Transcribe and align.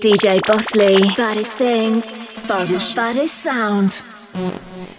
DJ 0.00 0.38
Bosley, 0.46 0.96
baddest 1.16 1.58
thing, 1.58 2.04
baddest, 2.46 2.94
baddest 2.94 3.34
sound. 3.34 4.00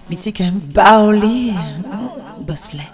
Musique 0.09 0.41
un 0.41 0.59
baoli, 0.73 1.55
Bosley. 2.39 2.85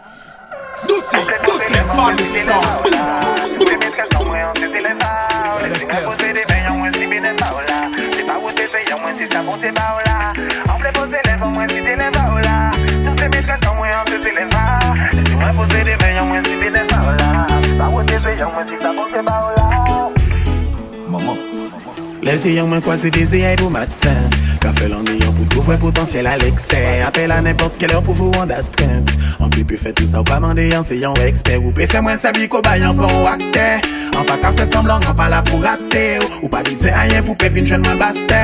Lev 22.26 22.42
se 22.42 22.56
yon 22.56 22.72
mwen 22.72 22.82
kwa 22.82 22.98
se 22.98 23.14
deze 23.14 23.44
yay 23.44 23.56
pou 23.62 23.70
matin. 23.70 24.26
Ka 24.66 24.72
fe 24.74 24.88
lan 24.90 25.06
yon 25.06 25.34
pou 25.38 25.46
tou 25.54 25.62
vwe 25.66 25.76
potansyel 25.78 26.26
al 26.26 26.42
ekse 26.48 26.80
Apel 27.06 27.30
a 27.30 27.38
nepot 27.46 27.76
ke 27.78 27.86
lor 27.92 28.02
pou 28.06 28.18
vou 28.18 28.34
an 28.42 28.50
das 28.50 28.72
trent 28.74 29.12
An 29.38 29.52
ki 29.54 29.62
pe 29.68 29.78
fe 29.78 29.92
tout 29.94 30.10
sa 30.10 30.24
ou 30.24 30.28
pa 30.28 30.40
mande 30.42 30.66
yon 30.66 30.86
se 30.88 30.98
yon 30.98 31.14
eksper 31.22 31.60
Ou 31.62 31.74
pe 31.76 31.86
se 31.92 32.02
mwen 32.02 32.18
sabi 32.22 32.48
ko 32.50 32.64
bayan 32.66 32.98
pou 32.98 33.30
akte 33.30 33.68
An 34.16 34.26
pa 34.26 34.40
ka 34.42 34.56
fe 34.58 34.66
semblan, 34.72 35.06
an 35.06 35.18
pa 35.18 35.30
la 35.30 35.44
pou 35.46 35.62
rate 35.62 36.08
Ou 36.42 36.50
pa 36.50 36.64
bise 36.66 36.90
ayen 37.04 37.22
pou 37.28 37.38
pe 37.38 37.52
vin 37.54 37.70
jen 37.70 37.86
mwen 37.86 38.02
baste 38.02 38.42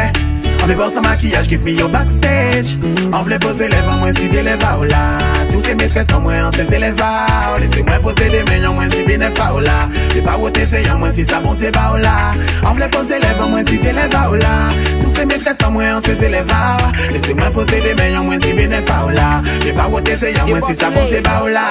An 0.62 0.68
vle 0.68 0.76
bor 0.78 0.92
sa 0.94 1.02
makiyaj, 1.02 1.48
give 1.50 1.64
me 1.64 1.72
yo 1.74 1.88
backstage. 1.90 2.78
An 3.12 3.24
vle 3.26 3.40
pose 3.42 3.66
leva, 3.66 3.96
mwen 3.98 4.14
si 4.16 4.28
de 4.30 4.44
leva 4.46 4.76
ou 4.78 4.86
la 4.86 5.02
Si 5.50 5.56
ou 5.58 5.62
se 5.62 5.74
metres 5.76 6.06
an 6.14 6.22
mwen 6.22 6.46
an 6.46 6.54
se 6.54 6.68
se 6.70 6.78
leva 6.80 7.08
ou 7.52 7.58
Lese 7.60 7.82
mwen 7.84 8.02
pose 8.04 8.28
de 8.30 8.44
men, 8.48 8.62
yon 8.62 8.78
mwen 8.78 8.92
si 8.94 9.02
bine 9.08 9.32
fa 9.36 9.50
ou 9.56 9.64
la 9.66 9.88
De 10.14 10.22
pa 10.22 10.38
wote 10.38 10.64
se 10.70 10.84
yon 10.86 11.02
mwen 11.02 11.16
si 11.18 11.26
sa 11.26 11.42
bonte 11.42 11.72
ba 11.74 11.88
ou 11.96 12.02
la 12.04 12.14
An 12.62 12.78
vle 12.78 12.88
pose 12.94 13.18
leva, 13.20 13.50
mwen 13.50 13.66
si 13.68 13.82
de 13.82 13.96
leva 13.98 14.28
ou 14.30 14.38
la 14.40 14.54
Si 14.94 15.08
ou 15.10 15.11
se 15.22 15.26
metre 15.26 15.54
san 15.60 15.74
mwen 15.74 15.96
an 15.96 16.02
se 16.04 16.16
se 16.18 16.30
leva 16.30 16.78
Lese 17.12 17.34
mwen 17.38 17.54
pose 17.54 17.80
de 17.84 17.94
men 17.98 18.14
yon 18.16 18.26
mwen 18.26 18.42
si 18.42 18.54
bene 18.58 18.82
fa 18.88 19.02
ou 19.06 19.14
la. 19.14 19.42
Ye 19.66 19.74
pa 19.78 19.88
wote 19.92 20.16
se 20.18 20.32
yon 20.34 20.50
mwen 20.50 20.64
si 20.66 20.76
sa 20.78 20.90
bon 20.90 21.02
bonte 21.02 21.22
ba 21.26 21.42
ou 21.44 21.52
la. 21.52 21.66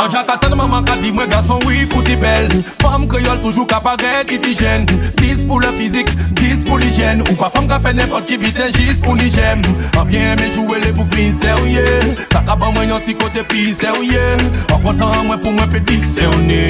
Anja 0.00 0.24
tatan 0.26 0.56
maman 0.58 0.86
ka 0.88 0.96
di 1.02 1.12
mwen 1.14 1.30
gason 1.30 1.62
oui 1.66 1.86
fouti 1.92 2.16
bel. 2.20 2.48
Femme 2.82 3.06
kriol 3.10 3.38
toujou 3.44 3.66
ka 3.70 3.80
paret 3.84 4.32
itijen 4.32 4.86
Dis 5.20 5.44
pou 5.46 5.60
le 5.62 5.70
fizik, 5.78 6.10
dis 6.40 6.64
pou 6.66 6.80
l'hijen 6.80 7.22
Ou 7.28 7.36
pa 7.38 7.50
femme 7.54 7.70
ka 7.70 7.78
fe 7.82 7.92
nepot 7.94 8.26
ki 8.26 8.40
biten 8.42 8.72
jis 8.74 8.98
pou 9.04 9.14
ni 9.18 9.30
jem 9.30 9.62
An 10.00 10.08
bien 10.08 10.34
men 10.40 10.50
joue 10.56 10.80
le 10.80 10.92
boukli 10.96 11.30
se 11.36 11.54
ou 11.60 11.70
ye 11.70 11.86
Sa 12.32 12.42
ka 12.42 12.56
ban 12.56 12.74
mwen 12.74 12.90
yon 12.90 13.06
ti 13.06 13.14
kote 13.14 13.46
pi 13.52 13.70
se 13.76 13.92
ou 13.94 14.06
ye 14.06 14.26
An 14.66 14.82
kontan 14.82 15.28
mwen 15.28 15.38
pou 15.38 15.54
mwen 15.54 15.70
pedi 15.70 16.00
se 16.02 16.26
ou 16.32 16.44
ne 16.48 16.62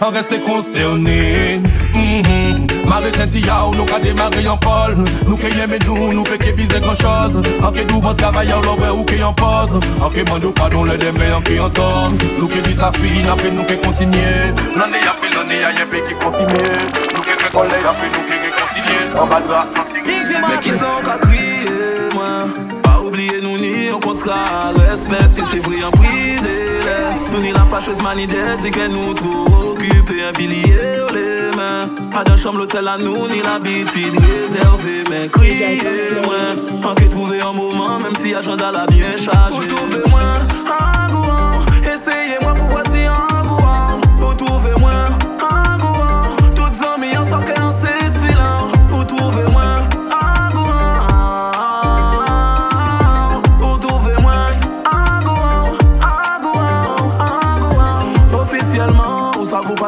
An 0.00 0.14
reste 0.16 0.42
konsterne 0.48 1.20
Mh 1.94 2.22
mh 2.24 2.39
Mare 2.90 3.12
sentia 3.14 3.56
ou 3.66 3.74
nou 3.78 3.86
ka 3.86 4.00
demare 4.02 4.40
yon 4.42 4.58
kol 4.64 4.96
Nou 5.28 5.36
ke 5.38 5.46
yeme 5.54 5.78
nou, 5.84 6.08
nou 6.10 6.24
peke 6.26 6.50
bize 6.58 6.80
gran 6.82 6.96
choz 6.98 7.36
Anke 7.62 7.84
dou 7.86 8.02
vant 8.02 8.18
travaya 8.18 8.56
ou 8.58 8.66
lorwe 8.66 8.88
ou 8.96 9.04
ke 9.06 9.20
yon 9.20 9.36
poz 9.38 9.76
Anke 10.02 10.24
bandou 10.26 10.50
padon 10.58 10.90
le 10.90 10.96
deme, 10.98 11.28
anke 11.36 11.54
yon 11.54 11.70
zon 11.78 12.18
Nou 12.34 12.48
ke 12.50 12.58
visa 12.66 12.90
fin, 12.98 13.30
apre 13.30 13.52
nou 13.54 13.62
ke 13.70 13.78
kontinye 13.84 14.50
Lane 14.74 15.04
apre 15.06 15.30
lane 15.36 15.60
a 15.68 15.70
yeme 15.78 16.02
ki 16.08 16.18
kontinye 16.18 16.66
Nous 17.14 17.22
ke 17.28 17.38
fe 17.44 17.52
kole 17.54 17.78
apre 17.78 18.10
nou 18.10 18.26
ke 18.26 18.42
ke 18.42 18.50
kontinye 18.58 18.98
An 19.22 19.30
badra, 19.30 19.62
Mè 20.10 20.58
ki 20.58 20.74
san 20.74 21.06
ka 21.06 21.14
kriye 21.22 21.78
ni 23.60 23.86
yon 23.86 24.02
kontra 24.02 24.34
Respekt, 24.82 25.38
nous 27.32 27.40
ni 27.40 27.52
la 27.52 27.64
fâcheuse 27.64 28.02
manie 28.02 28.26
d'être 28.26 28.60
C'est 28.60 28.70
qu'elle 28.70 28.90
nous 28.90 29.14
trop 29.14 29.44
occupés 29.70 30.24
Un 30.28 30.32
pilier 30.32 30.78
les 31.12 31.56
mains. 31.56 31.88
Pas 32.10 32.24
d'un 32.24 32.36
chambre 32.36 32.58
l'hôtel 32.58 32.86
à 32.88 32.96
nous 32.98 33.28
Ni 33.28 33.40
l'habitude 33.42 34.18
réservée 34.18 35.04
Mais 35.10 35.28
crier, 35.28 35.78
moi 36.24 36.90
En 36.90 36.94
que 36.94 37.04
trouver 37.04 37.40
un 37.40 37.52
moment 37.52 37.98
Même 37.98 38.14
si 38.20 38.34
agenda 38.34 38.72
l'a 38.72 38.86
bien 38.86 39.16
chargé. 39.16 39.56
Vous 39.56 39.66
trouvez-moi 39.66 40.20
un 40.20 40.59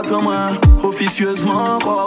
ou 0.03 0.09
ça 0.09 0.62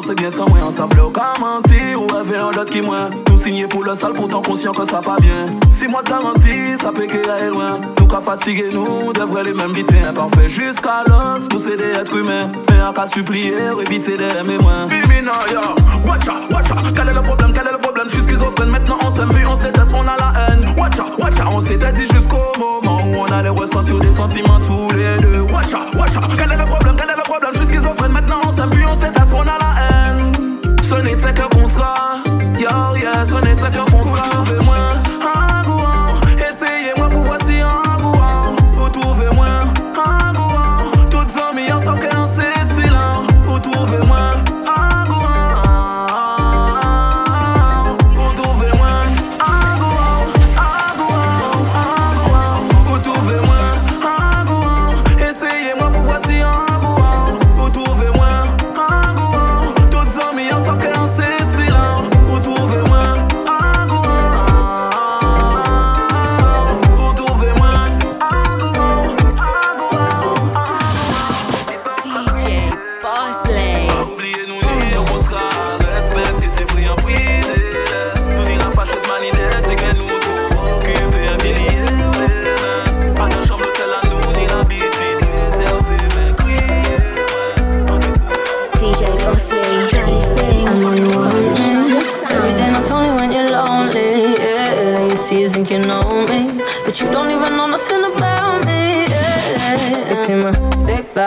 c'est 0.02 0.16
bien 0.16 0.32
sans 0.32 0.48
moyen 0.50 0.72
Ça 0.72 0.88
fleur 0.92 1.12
qu'à 1.12 1.40
mentir, 1.40 2.02
ou 2.02 2.16
avait 2.16 2.42
un 2.42 2.48
autre 2.48 2.66
qui 2.66 2.82
moins 2.82 3.10
Nous 3.30 3.38
signer 3.38 3.68
pour 3.68 3.84
le 3.84 3.94
sale, 3.94 4.14
pourtant 4.14 4.42
conscient 4.42 4.72
que 4.72 4.86
ça 4.86 5.02
pas 5.02 5.18
bien. 5.22 5.46
Si 5.72 5.88
moi 5.88 6.02
garantie, 6.04 6.78
ça 6.82 6.92
peut 6.92 7.06
qu'elle 7.06 7.30
aille 7.30 7.50
loin. 7.50 7.80
Nous 8.00 8.08
qu'à 8.08 8.22
fatiguer, 8.22 8.70
nous, 8.74 9.14
devrait 9.14 9.44
les 9.44 9.54
mêmes 9.54 9.74
vite 9.74 9.92
Imparfait 10.08 10.48
jusqu'à 10.48 11.04
l'os, 11.08 11.48
pour 11.48 11.60
c'est 11.60 11.78
des 11.78 11.92
êtres 11.92 12.16
humains. 12.16 12.52
Mais 12.70 12.80
à 12.80 12.92
qu'à 12.94 13.08
supplier, 13.08 13.54
éviter 13.86 14.14
des 14.14 14.48
mémoires. 14.48 14.88
Criminal, 14.88 15.36
yo, 15.52 15.62
watch 16.08 16.28
out, 16.28 16.52
watch 16.52 16.72
out 16.72 16.94
Quel 16.96 17.10
est 17.10 17.14
le 17.14 17.22
problème, 17.22 17.52
quel 17.54 17.68
est 17.68 17.72
le 17.72 17.78
problème, 17.78 18.06
je 18.08 18.16
suis 18.16 18.24
schizophrène 18.24 18.70
Maintenant 18.70 18.98
on 19.06 19.12
s'aime 19.12 19.30
plus, 19.30 19.46
on 19.46 19.56
se 19.56 19.64
déteste, 19.64 19.94
on 19.94 20.02
a 20.02 20.16
la 20.18 20.32
haine. 20.48 20.66
Watch 20.78 21.00
out, 21.00 21.12
watch 21.20 21.40
out, 21.40 21.54
on 21.54 21.60
s'était 21.60 21.92
dit 21.92 22.08
jusqu'au 22.12 22.38
moment 22.58 23.02
Où 23.06 23.18
on 23.20 23.26
allait 23.26 23.50
ressentir 23.50 24.00
des 24.00 24.12
sentiments 24.12 24.60
tous 24.60 24.96
les 24.96 25.18
deux. 25.22 25.42
Watch 25.54 25.74
out, 25.74 25.94
watch 25.96 26.16
out, 26.18 26.26
quel 26.38 26.52
est 26.52 26.58
le 26.58 26.66
problème, 26.66 26.96
quel 26.98 27.10
est 27.10 27.18
le 27.18 27.24
problème, 27.24 27.52
je 27.54 27.64
suis 27.64 27.74
schizophrène 27.74 28.12
Maintenant 28.12 28.42
on 28.46 28.52
s'aime 28.52 28.70
plus, 28.70 28.86
on 28.86 28.95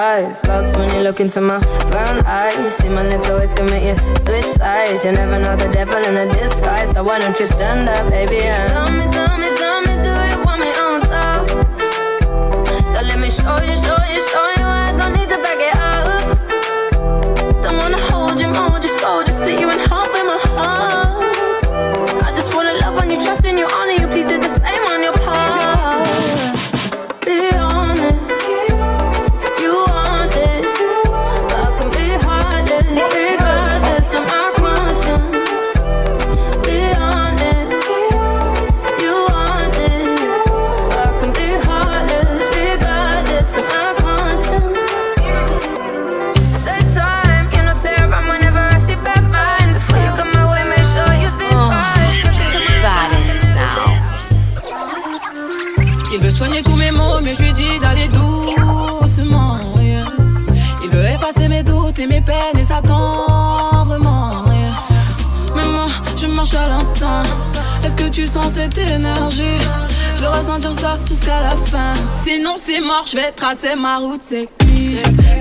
thighs, 0.08 0.46
lost 0.46 0.76
when 0.76 0.88
you 0.94 1.00
look 1.02 1.20
into 1.20 1.40
my 1.40 1.58
brown 1.90 2.18
eyes. 2.24 2.56
You 2.56 2.70
see 2.70 2.88
my 2.88 3.02
little 3.02 3.38
ways 3.38 3.52
can 3.52 3.66
make 3.66 3.84
you 3.88 3.96
switch 4.24 4.50
sides. 4.58 5.04
You 5.04 5.12
never 5.12 5.38
know 5.38 5.54
the 5.56 5.68
devil 5.68 6.00
in 6.08 6.14
a 6.16 6.26
disguise, 6.32 6.90
so 6.92 7.04
why 7.04 7.18
don't 7.20 7.38
you 7.38 7.46
stand 7.46 7.88
up, 7.88 8.04
baby? 8.10 8.40
And 8.42 8.68
tell 8.72 8.90
me, 8.98 9.04
tell 9.16 9.36
me, 9.42 9.48
tell 9.60 9.80
me, 9.86 9.94
do 10.06 10.14
you 10.30 10.38
want 10.46 10.60
me 10.64 10.70
on 10.84 11.00
top? 11.12 11.44
So 12.92 12.98
let 13.10 13.18
me 13.24 13.30
show 13.40 13.58
you, 13.68 13.76
show 13.84 14.00
you, 14.12 14.20
show 14.30 14.46
you. 14.58 14.66
I 14.86 14.90
don't 14.98 15.14
need 15.18 15.30
to 15.34 15.38
back 15.46 15.60
it 15.68 15.76
up. 15.92 16.24
Don't 17.62 17.78
wanna 17.82 18.00
hold 18.08 18.40
you, 18.40 18.48
mold 18.48 18.82
you, 18.84 18.90
scold 18.98 19.26
you, 19.28 19.34
split 19.34 19.60
you 19.60 19.68
in 19.70 19.78
half 19.90 20.08
with 20.14 20.26
my 20.32 20.38
heart. 20.56 20.87
Que 68.08 68.14
tu 68.14 68.26
sens 68.26 68.52
cette 68.54 68.78
énergie 68.78 69.58
Je 70.14 70.20
veux 70.22 70.28
ressentir 70.28 70.72
ça 70.72 70.98
jusqu'à 71.06 71.42
la 71.42 71.50
fin. 71.50 71.94
Sinon 72.22 72.54
c'est 72.56 72.80
mort, 72.80 73.04
je 73.10 73.16
vais 73.16 73.30
tracer 73.32 73.74
ma 73.76 73.98
route. 73.98 74.22
C'est 74.22 74.48
qui? 74.58 74.96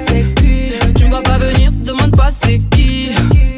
C'est 0.08 0.24
qui? 0.36 0.72
Tu 0.96 1.06
ne 1.06 1.10
dois 1.10 1.22
pas 1.22 1.38
venir, 1.38 1.72
demande 1.84 2.16
pas 2.16 2.30
c'est 2.30 2.60
qui. 2.72 3.12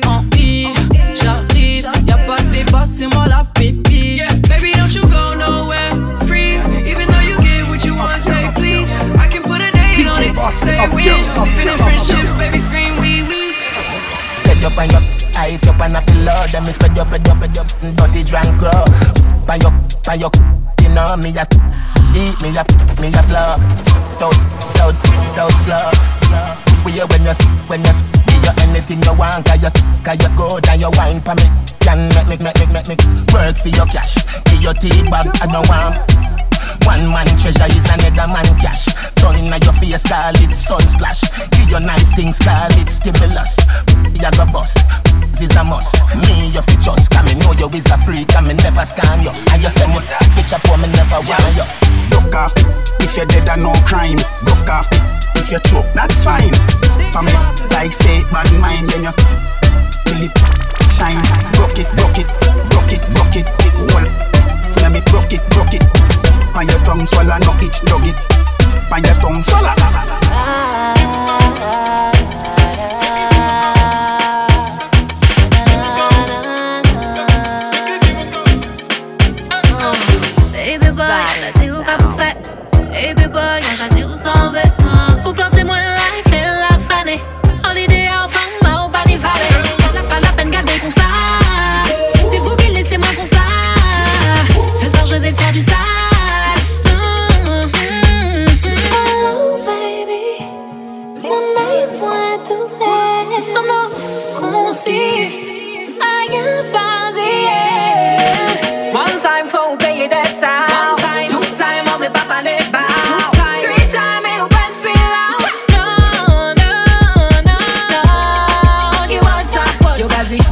En 0.08 0.24
I, 0.38 0.68
j'arrive, 1.14 1.88
y 2.08 2.12
a 2.12 2.18
pas 2.18 2.38
de 2.38 2.50
débat, 2.52 2.84
c'est 2.86 3.08
moi 3.08 3.26
la 3.28 3.44
pépite. 3.54 4.24
Baby, 4.48 4.72
don't 4.74 4.94
you 4.94 5.02
go 5.02 5.36
nowhere. 5.36 5.96
Freeze, 6.26 6.70
even 6.86 7.08
though 7.08 7.22
you 7.22 7.38
get 7.42 7.68
what 7.70 7.84
you 7.86 7.96
want, 7.96 8.20
say 8.20 8.50
please. 8.56 8.90
I 9.18 9.28
can 9.28 9.42
put 9.44 9.62
a 9.62 9.72
date 9.72 10.08
on 10.08 10.24
it. 10.24 10.58
Say 10.58 10.88
we, 10.90 11.04
spin 11.04 11.70
a 11.70 11.78
friendship, 11.78 12.38
baby, 12.38 12.60
scream 12.60 13.00
we 13.00 13.24
we. 13.24 13.54
Set 14.44 14.64
up 14.64 15.19
Ice 15.40 15.68
up 15.68 15.80
on 15.80 15.96
a 15.96 16.02
pillow, 16.02 16.36
then 16.52 16.66
me 16.66 16.74
spread 16.74 17.00
up, 17.00 17.08
spread 17.08 17.28
up, 17.30 17.38
spread 17.38 17.58
up, 17.58 17.68
dirty 17.96 18.24
drunk 18.24 18.60
girl. 18.60 18.84
Buy 19.48 19.56
up, 19.64 19.74
buy 20.04 20.20
up, 20.20 20.36
you 20.82 20.90
know 20.90 21.16
me 21.16 21.32
a 21.32 21.48
eat 22.12 22.36
me 22.44 22.52
a 22.60 22.64
me 23.00 23.08
a 23.08 23.24
flow. 23.24 23.56
Don't, 24.20 24.36
don't, 24.76 24.96
don't 25.40 25.56
slow. 25.64 25.80
We 26.84 26.92
you 26.92 27.08
when 27.08 27.24
you 27.24 27.34
when 27.72 27.80
you 27.88 27.94
give 28.28 28.44
you 28.44 28.52
anything 28.68 29.02
you 29.02 29.14
want, 29.16 29.46
cause 29.46 29.64
you 29.64 29.72
cause 30.04 30.20
you 30.20 30.30
go 30.36 30.60
down 30.60 30.80
your 30.80 30.92
wine 30.92 31.22
for 31.22 31.36
me. 31.36 31.48
Can 31.80 32.10
make 32.10 32.28
me 32.28 32.38
make 32.44 32.60
me 32.60 32.66
make 32.74 32.88
me 32.90 32.96
work 33.32 33.58
for 33.58 33.70
your 33.70 33.86
cash. 33.88 34.20
Give 34.44 34.62
your 34.62 34.74
tea 34.74 35.10
bag, 35.10 35.28
I 35.42 35.48
don't 35.48 35.68
want. 35.70 36.39
One 36.86 37.12
man 37.12 37.28
treasure 37.38 37.70
is 37.70 37.88
another 37.90 38.28
man 38.28 38.50
cash. 38.60 38.86
Turn 39.16 39.36
in 39.36 39.52
your 39.52 39.74
face, 39.74 40.04
call 40.04 40.36
it 40.36 40.56
sun 40.56 40.82
splash. 40.90 41.22
Give 41.52 41.70
your 41.70 41.80
nice 41.80 42.14
things, 42.14 42.40
call 42.40 42.72
it 42.80 42.90
stimulus. 42.90 43.58
You 44.14 44.32
go 44.32 44.46
bust 44.52 44.80
is 45.42 45.56
a 45.56 45.64
must. 45.64 45.96
Me, 46.16 46.52
you 46.52 46.62
fit 46.62 46.80
trust, 46.82 47.10
come 47.12 47.26
me 47.26 47.34
know 47.36 47.52
you 47.54 47.70
is 47.72 47.90
a 47.92 47.98
freak, 47.98 48.28
come 48.28 48.48
me 48.48 48.54
never 48.54 48.84
scam 48.84 49.24
you. 49.24 49.32
And 49.52 49.62
you 49.64 49.70
send 49.70 49.92
me 49.92 50.00
picture 50.36 50.60
for 50.68 50.78
me 50.78 50.88
never 50.92 51.20
want 51.24 51.56
you. 51.56 51.66
Broke 52.12 52.36
off, 52.36 52.54
if 53.00 53.16
you're 53.16 53.26
dead 53.26 53.48
and 53.48 53.64
no 53.64 53.72
crime. 53.88 54.20
Broke 54.44 54.70
off, 54.70 54.88
if 55.36 55.52
you 55.52 55.60
choke, 55.72 55.88
that's 55.96 56.24
fine. 56.24 56.52
For 57.16 57.24
me, 57.24 57.34
like 57.72 57.94
say, 57.94 58.24
bad 58.32 58.52
mind, 58.60 58.90
then 58.90 59.04
you 59.08 59.14
till 60.06 60.28
it 60.28 60.34
shine. 60.92 61.24
Broke 61.56 61.80
it, 61.80 61.90
broke 61.96 62.20
it, 62.20 62.28
broke 62.70 62.92
it, 62.92 63.04
broke 63.16 63.36
it. 63.40 63.48
Well, 63.96 64.08
let 64.84 64.92
me 64.92 65.02
broke 65.08 65.32
it, 65.32 65.42
broke 65.52 65.74
it. 65.74 66.19
On 66.60 66.68
your 66.68 66.78
tongue 66.80 67.06
swallow, 67.06 67.38
no 67.38 67.56
itch, 67.66 67.80
dog 67.86 68.06
it. 68.06 68.18
On 68.92 69.02
your 69.02 69.16
tongue 69.22 69.42
swallow. 69.42 69.74
Ah, 69.78 70.79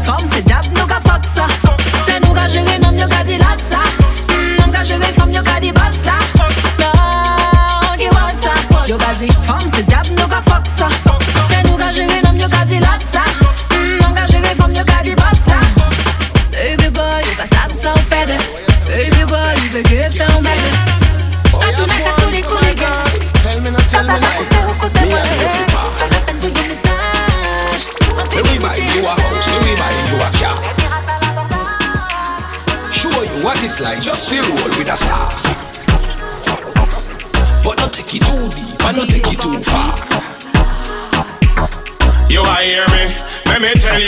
20 0.07 0.47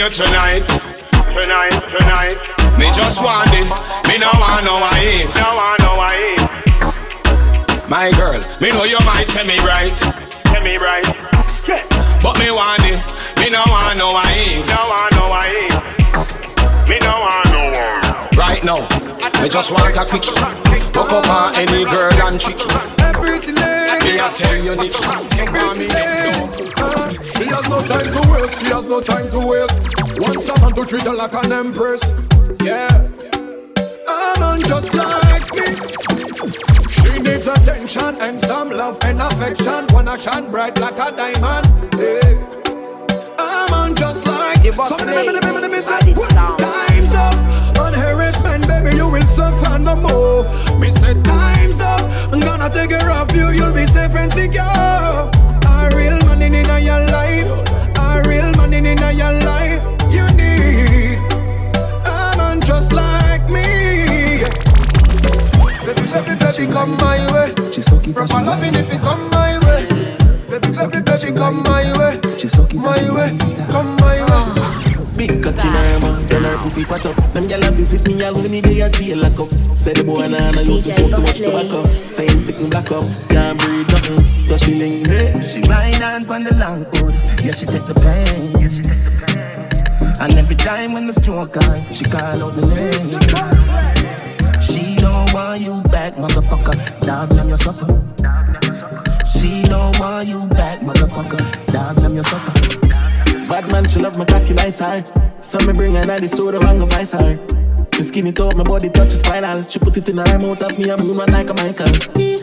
me 0.10 0.16
tonight. 0.16 0.66
Tonight, 1.38 1.78
tonight. 1.94 2.38
Me 2.78 2.90
just 2.92 3.22
want 3.22 3.50
it. 3.54 3.68
Me 4.08 4.18
no 4.18 4.30
want 4.42 4.66
no 4.66 4.80
wife. 4.82 5.36
No 5.36 5.56
want 5.56 5.80
no 5.82 5.98
wife. 5.98 6.42
My 7.90 8.12
girl, 8.18 8.42
me 8.60 8.70
know 8.70 8.86
you 8.86 8.98
might 9.06 9.28
tell 9.28 9.46
me 9.46 9.60
right. 9.60 9.96
Tell 10.50 10.64
me 10.64 10.78
right. 10.78 11.06
Yeah. 11.68 11.86
But 12.24 12.40
me 12.40 12.50
want 12.50 12.82
it. 12.86 12.98
Me 13.38 13.50
no 13.50 13.62
want 13.68 13.98
no 13.98 14.14
wife. 14.14 14.68
No 14.68 14.90
want 14.90 15.12
no 15.14 15.30
wife. 15.30 15.78
Me 16.90 17.00
no 17.00 17.20
want 17.20 17.52
no 17.52 17.62
one. 17.70 18.02
Right 18.38 18.64
now. 18.64 18.88
Me 19.42 19.50
just 19.50 19.72
want 19.72 19.95
a 19.95 20.06
quickie. 20.06 20.31
Fuck 20.94 21.12
up 21.12 21.30
on 21.30 21.56
any 21.56 21.86
girl 21.86 22.12
and 22.28 22.40
tricky. 22.40 22.66
Me 22.66 24.19
I 24.19 24.30
tell 24.36 24.57
you 24.57 24.76
the 24.76 24.90
Nick. 25.78 26.79
She 27.40 27.48
has 27.48 27.69
no 27.69 27.80
time 27.81 28.12
to 28.12 28.30
waste. 28.31 28.60
She 28.62 28.74
has 28.74 28.86
no 28.86 29.02
time 29.02 29.30
to 29.31 29.40
waste. 29.40 29.80
Once 30.19 30.50
a 30.50 30.60
man 30.62 30.74
to 30.74 30.86
treat 30.86 31.04
her 31.04 31.14
like 31.14 31.34
an 31.34 31.52
empress. 31.52 32.04
Yeah. 32.62 33.08
A 34.08 34.40
man 34.40 34.60
just 34.62 34.94
like 34.94 35.48
me. 35.56 35.68
She 36.92 37.19
needs 37.19 37.48
attention 37.48 38.22
and 38.22 38.40
some 38.40 38.69
love 38.69 39.00
and 39.04 39.19
affection. 39.19 39.88
Wanna 39.94 40.19
shine 40.19 40.52
bright 40.52 40.78
like 40.80 41.00
a 41.00 41.16
diamond. 41.16 41.66
Yeah. 41.98 42.36
A 43.40 43.72
man 43.72 43.96
just 43.96 44.28
like. 44.28 44.60
Some 44.86 45.00
of 45.00 45.08
them, 45.08 45.72
me 45.72 45.81
time's 45.81 47.14
up 47.16 47.60
baby, 48.69 48.96
you 48.98 49.10
will 49.10 49.28
suffer 49.28 49.80
no 49.80 49.96
more. 49.96 50.44
Me 50.80 50.92
say 50.92 51.14
time's 51.24 51.81
up, 51.81 52.02
I'm 52.31 52.40
gonna 52.40 52.69
take 52.69 52.90
care 52.90 53.12
of 53.12 53.36
you, 53.36 53.50
you'll 53.50 53.74
be 53.74 53.86
safe 53.88 54.16
and 54.16 54.31
secure. 54.31 55.39
Come 66.80 66.95
my 66.98 67.19
way. 67.33 67.50
She 67.71 67.81
suck 67.81 68.07
it, 68.07 68.16
proper 68.16 68.42
loving 68.42 68.76
if 68.76 68.92
you 68.94 69.00
come 69.00 69.30
my 69.31 69.59
way. 69.68 69.83
Baby, 70.48 70.71
baby, 70.71 71.00
baby, 71.04 71.30
come 71.36 71.59
my 71.68 71.83
way. 72.00 72.16
She 72.40 72.48
suck 72.48 72.71
it, 72.74 72.80
my 72.80 73.04
way, 73.12 73.36
come 73.68 73.95
my 74.00 74.24
way. 74.24 74.56
Ah. 74.56 74.80
Big 75.18 75.44
cocky 75.44 75.68
in 75.68 75.76
her 75.76 76.00
mouth, 76.00 76.30
then 76.30 76.44
her 76.44 76.57
pussy 76.64 76.83
fat 76.86 77.06
up. 77.06 77.16
Them 77.33 77.48
gyal 77.52 77.68
a 77.68 77.71
visit 77.76 78.07
me 78.07 78.24
all 78.24 78.33
when 78.33 78.52
me 78.52 78.62
day 78.62 78.80
a 78.80 78.90
jail 78.90 79.19
lock 79.19 79.40
up. 79.40 79.52
Say 79.76 79.94
the 79.94 80.04
boy 80.07 80.28
nah 80.31 80.52
nah 80.56 80.64
used 80.64 80.88
to 80.88 80.94
smoke 80.94 81.16
too 81.16 81.21
much 81.21 81.40
tobacco. 81.44 81.83
Say 82.07 82.28
him 82.28 82.40
sick 82.40 82.59
and 82.59 82.71
black 82.71 82.92
up, 82.92 83.04
can't 83.28 83.59
breathe 83.59 83.92
nothing. 83.92 84.40
So 84.40 84.56
she 84.56 84.76
link 84.80 85.07
hey. 85.07 85.36
She 85.44 85.59
ride 85.68 86.02
on 86.02 86.24
pon 86.24 86.44
the 86.45 86.56
long 86.56 86.88
hood, 86.95 87.14
yeah 87.44 87.52
she 87.52 87.66
take 87.68 87.83
the 87.92 87.95
pain. 88.00 88.56
Yeah, 88.64 88.71
she 88.71 88.81
take 88.81 89.04
the 89.04 89.12
pain. 89.28 89.36
And 90.21 90.33
every 90.40 90.56
time 90.56 90.94
when 90.94 91.06
the 91.07 91.14
stroke 91.14 91.57
on, 91.68 91.83
she 91.92 92.06
call 92.06 92.40
out 92.40 92.56
the 92.56 92.64
name. 92.71 93.19
She 94.59 94.95
don't 94.95 94.99
want 95.50 95.62
you 95.62 95.82
back, 95.90 96.14
motherfucker. 96.14 96.76
Dog, 97.02 97.30
them 97.30 97.48
your 97.48 97.58
suffer. 97.58 97.88
She 99.26 99.64
don't 99.68 99.98
want 100.00 100.28
you 100.28 100.48
back, 100.50 100.80
motherfucker. 100.82 101.42
Dog, 101.74 101.96
them 101.96 102.14
your 102.14 102.24
suffer. 102.24 102.54
Bad 103.50 103.72
man, 103.72 103.88
she 103.88 104.00
love 104.00 104.16
my 104.20 104.26
cocky 104.26 104.54
nice 104.54 104.80
hard. 104.80 105.10
So 105.44 105.58
me 105.66 105.74
bring 105.74 105.96
her 105.96 106.06
to 106.06 106.22
the 106.22 106.28
store 106.28 106.56
and 106.56 106.80
go 106.80 106.86
vice 106.86 107.14
her. 107.14 107.69
She 108.00 108.04
skin 108.04 108.28
it 108.28 108.40
up, 108.40 108.56
my 108.56 108.64
body 108.64 108.88
touch 108.88 109.08
is 109.08 109.20
spinal. 109.20 109.62
She 109.64 109.78
put 109.78 109.98
it 109.98 110.08
in 110.08 110.20
her 110.20 110.40
mouth, 110.40 110.64
up 110.64 110.78
me 110.80 110.88
a 110.88 110.96
moon 110.96 111.18
one 111.18 111.30
like 111.34 111.50
a 111.50 111.54
Michael. 111.54 111.92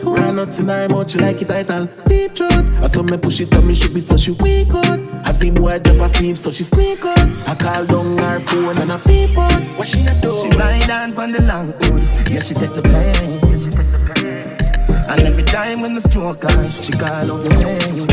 Run 0.05 0.35
nuts 0.35 0.59
in 0.59 0.67
her 0.67 0.87
mouth, 0.87 1.09
she 1.09 1.17
like 1.17 1.41
it 1.41 1.47
title. 1.47 1.89
Deep 2.05 2.35
throat. 2.37 2.63
I 2.77 2.85
saw 2.85 3.01
me 3.01 3.17
push 3.17 3.41
it 3.41 3.51
up, 3.55 3.63
me 3.65 3.73
shoot 3.73 3.97
it 3.97 4.07
so 4.07 4.17
she 4.17 4.37
weak 4.37 4.69
out. 4.69 4.99
I 5.25 5.31
see 5.31 5.49
boy 5.49 5.79
drop 5.79 6.01
asleep, 6.01 6.37
so 6.37 6.51
she 6.51 6.61
sneak 6.61 7.03
out. 7.03 7.17
I 7.49 7.55
call 7.55 7.87
down 7.87 8.19
her 8.19 8.39
phone 8.39 8.77
and 8.77 8.91
I 8.91 8.99
peep 8.99 9.35
out. 9.35 9.63
What 9.79 9.87
she 9.87 10.05
a 10.05 10.13
do? 10.21 10.37
She 10.37 10.53
on 10.53 11.31
the 11.33 11.41
long 11.49 11.71
board. 11.73 12.03
Yeah, 12.29 12.39
she 12.39 12.53
take 12.53 12.77
the 12.77 12.83
pain. 12.85 13.41
And 15.09 15.21
every 15.21 15.41
time 15.41 15.81
when 15.81 15.95
the 15.95 16.01
stroke 16.01 16.45
on, 16.45 16.69
she 16.69 16.93
call 16.93 17.33
out 17.33 17.41
the 17.41 17.49
name. 17.57 18.05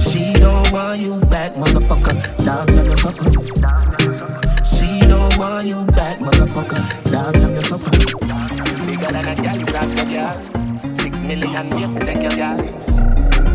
She 0.00 0.32
don't 0.40 0.72
want 0.72 1.02
you 1.02 1.20
back, 1.28 1.52
motherfucker. 1.52 2.16
Dog, 2.46 2.70
I'm 2.70 2.86
your 2.86 2.96
sucker. 2.96 3.28
She 4.64 4.97
want 5.38 5.66
you 5.66 5.84
back, 5.86 6.18
motherfucker. 6.18 6.82
Dog, 7.12 7.36
I'm 7.36 7.52
your 7.52 7.62
sucker. 7.62 7.90
Bigger 8.86 9.10
than 9.12 9.28
a 9.28 9.34
gal 9.36 9.56
is 9.56 9.96
your 9.96 10.06
girl. 10.06 10.94
Six 10.94 11.22
million 11.22 11.78
years 11.78 11.94
me 11.94 12.00
take 12.00 12.22
your 12.22 12.34
girl. 12.34 12.56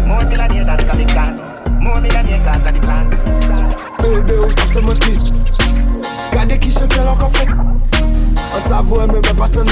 More 0.07 0.23
millionaire 0.23 0.63
than 0.63 1.07
Con. 1.07 1.83
More 1.83 2.01
millionaire 2.01 2.43
cause 2.43 2.65
of 2.65 2.73
the 2.73 2.81
plan. 2.81 3.09
Bébé, 3.99 4.39
où 4.39 4.51
ça 4.51 4.65
fait 4.67 4.81
mon 4.81 4.93
titre 4.93 5.31
Gardez 6.31 6.59
qui 6.59 6.71
chante 6.71 6.95
leur 6.95 7.17
café 7.17 7.47
On 8.55 8.69
s'avoue, 8.69 8.99
mais 9.07 9.21
pas 9.21 9.47
son 9.47 9.65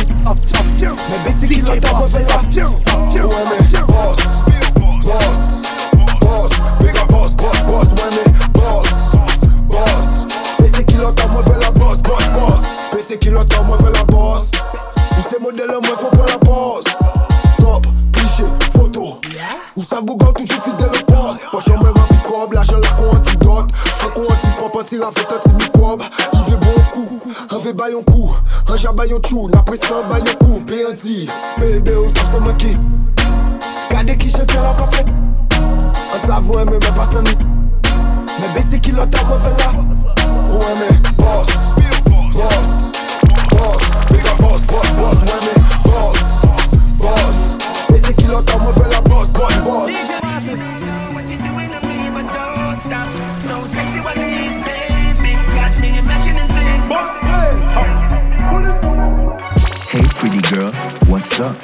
up? 61.41 61.57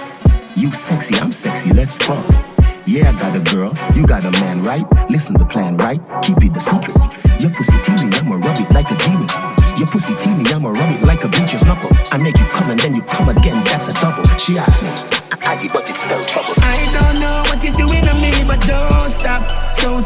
You 0.56 0.72
sexy, 0.72 1.16
I'm 1.20 1.32
sexy, 1.32 1.72
let's 1.72 1.98
fuck. 1.98 2.26
Yeah, 2.86 3.10
I 3.10 3.20
got 3.20 3.36
a 3.36 3.44
girl, 3.54 3.78
you 3.96 4.06
got 4.06 4.26
a 4.26 4.32
man, 4.42 4.64
right? 4.64 4.84
Listen 5.10 5.38
to 5.38 5.44
the 5.44 5.50
plan, 5.50 5.78
right? 5.78 6.02
Keep 6.24 6.44
it 6.44 6.58
a 6.58 6.60
secret. 6.60 6.98
Your 7.40 7.52
pussy 7.52 7.78
teeny, 7.86 8.10
I'ma 8.18 8.36
rub 8.36 8.58
it 8.60 8.74
like 8.74 8.90
a 8.90 8.98
genie. 8.98 9.30
Your 9.78 9.88
pussy 9.88 10.16
teeny, 10.16 10.44
I'ma 10.50 10.70
rub 10.70 10.92
it 10.92 11.04
like 11.04 11.24
a 11.24 11.30
bleacher's 11.30 11.64
knuckle. 11.66 11.92
I 12.12 12.18
make 12.24 12.38
you 12.40 12.46
come 12.48 12.70
and 12.72 12.80
then 12.80 12.96
you 12.96 13.04
come 13.04 13.30
again, 13.30 13.64
that's 13.66 13.88
a 13.88 13.94
double. 14.02 14.26
She 14.38 14.58
asked 14.58 14.84
me, 14.84 14.92
Addy, 15.46 15.70
but 15.70 15.90
it 15.90 15.98
spell 15.98 16.24
trouble. 16.26 16.56
I 16.58 16.82
don't 16.98 17.22
know 17.22 17.44
what 17.48 17.64
you're 17.64 17.78
doing 17.78 18.02
to 18.02 18.14
me, 18.18 18.34
but 18.46 18.60
don't 18.66 19.10
stop. 19.10 19.76
So 19.76 20.00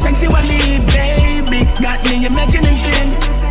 need, 0.48 0.86
baby. 0.92 1.66
Got 1.82 2.04
me 2.06 2.26
imagining 2.26 2.76
things. 2.76 3.51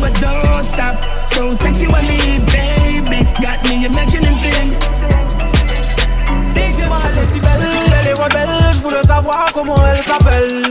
But 0.00 0.14
don't 0.20 0.62
stop. 0.62 1.28
So 1.28 1.52
sexy, 1.52 1.86
need, 1.86 2.46
baby. 2.46 3.24
Got 3.40 3.64
me 3.68 3.86
imagining 3.86 4.34
things. 4.36 4.78
Elle 7.00 7.24
est 7.24 7.32
si 7.32 7.40
belle, 7.40 7.50
elle 8.00 8.08
est 8.08 8.74
je 8.74 8.80
voulais 8.80 9.02
savoir 9.02 9.46
comment 9.52 9.74
elle 9.86 10.02
s'appelle. 10.04 10.62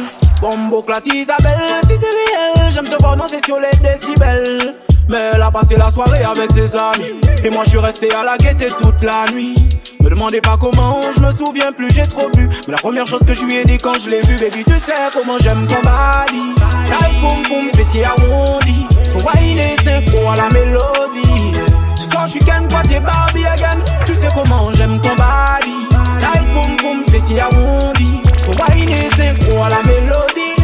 Bombo 0.41 0.81
Clat 0.81 1.01
Isabelle, 1.05 1.81
si 1.83 1.95
c'est 1.95 2.05
réel, 2.05 2.71
j'aime 2.73 2.85
te 2.85 3.01
danser 3.01 3.39
sur 3.45 3.59
les 3.59 3.71
décibels. 3.81 4.75
Mais 5.09 5.17
elle 5.33 5.41
a 5.41 5.49
passé 5.49 5.75
la 5.77 5.89
soirée 5.89 6.23
avec 6.23 6.51
ses 6.51 6.75
amis. 6.75 7.19
Et 7.43 7.49
moi 7.49 7.63
je 7.65 7.71
suis 7.71 7.79
resté 7.79 8.13
à 8.13 8.23
la 8.23 8.37
gaieté 8.37 8.67
toute 8.67 9.01
la 9.01 9.25
nuit. 9.33 9.55
Me 10.01 10.09
demandez 10.09 10.41
pas 10.41 10.57
comment, 10.59 10.99
je 11.15 11.21
me 11.21 11.31
souviens 11.31 11.71
plus, 11.71 11.89
j'ai 11.93 12.03
trop 12.03 12.29
bu. 12.29 12.47
Mais 12.67 12.73
la 12.73 12.77
première 12.77 13.05
chose 13.05 13.21
que 13.25 13.33
je 13.33 13.43
lui 13.43 13.57
ai 13.57 13.65
dit 13.65 13.77
quand 13.77 13.95
je 13.95 14.09
l'ai 14.09 14.21
vu, 14.21 14.35
baby, 14.37 14.63
tu 14.63 14.73
sais 14.73 14.93
comment 15.13 15.37
j'aime 15.39 15.65
ton 15.67 15.81
body. 15.81 16.55
Tight 16.85 17.19
boum 17.21 17.43
boum, 17.43 17.71
fessier 17.73 18.05
arrondi. 18.05 18.87
Wine 19.15 19.59
est 19.59 19.83
synchro 19.83 20.29
à 20.29 20.35
la 20.35 20.49
mélodie. 20.49 21.53
Ce 21.95 22.09
soir, 22.09 22.25
je 22.25 22.31
suis 22.31 22.39
ken, 22.39 22.67
toi 22.67 22.81
t'es 22.87 22.99
Barbie 22.99 23.45
again. 23.45 23.79
Tu 24.05 24.13
sais 24.13 24.29
comment 24.33 24.71
j'aime 24.73 24.99
ton 24.99 25.15
body. 25.15 25.87
Tight 26.19 26.47
boum 26.53 26.77
boum, 26.77 27.03
fessier 27.09 27.41
arrondi. 27.41 28.21
Son 28.45 28.51
wine 28.51 28.89
est 28.89 29.15
synchro 29.15 29.63
à 29.63 29.69
la 29.69 29.81
mélodie. 29.83 30.57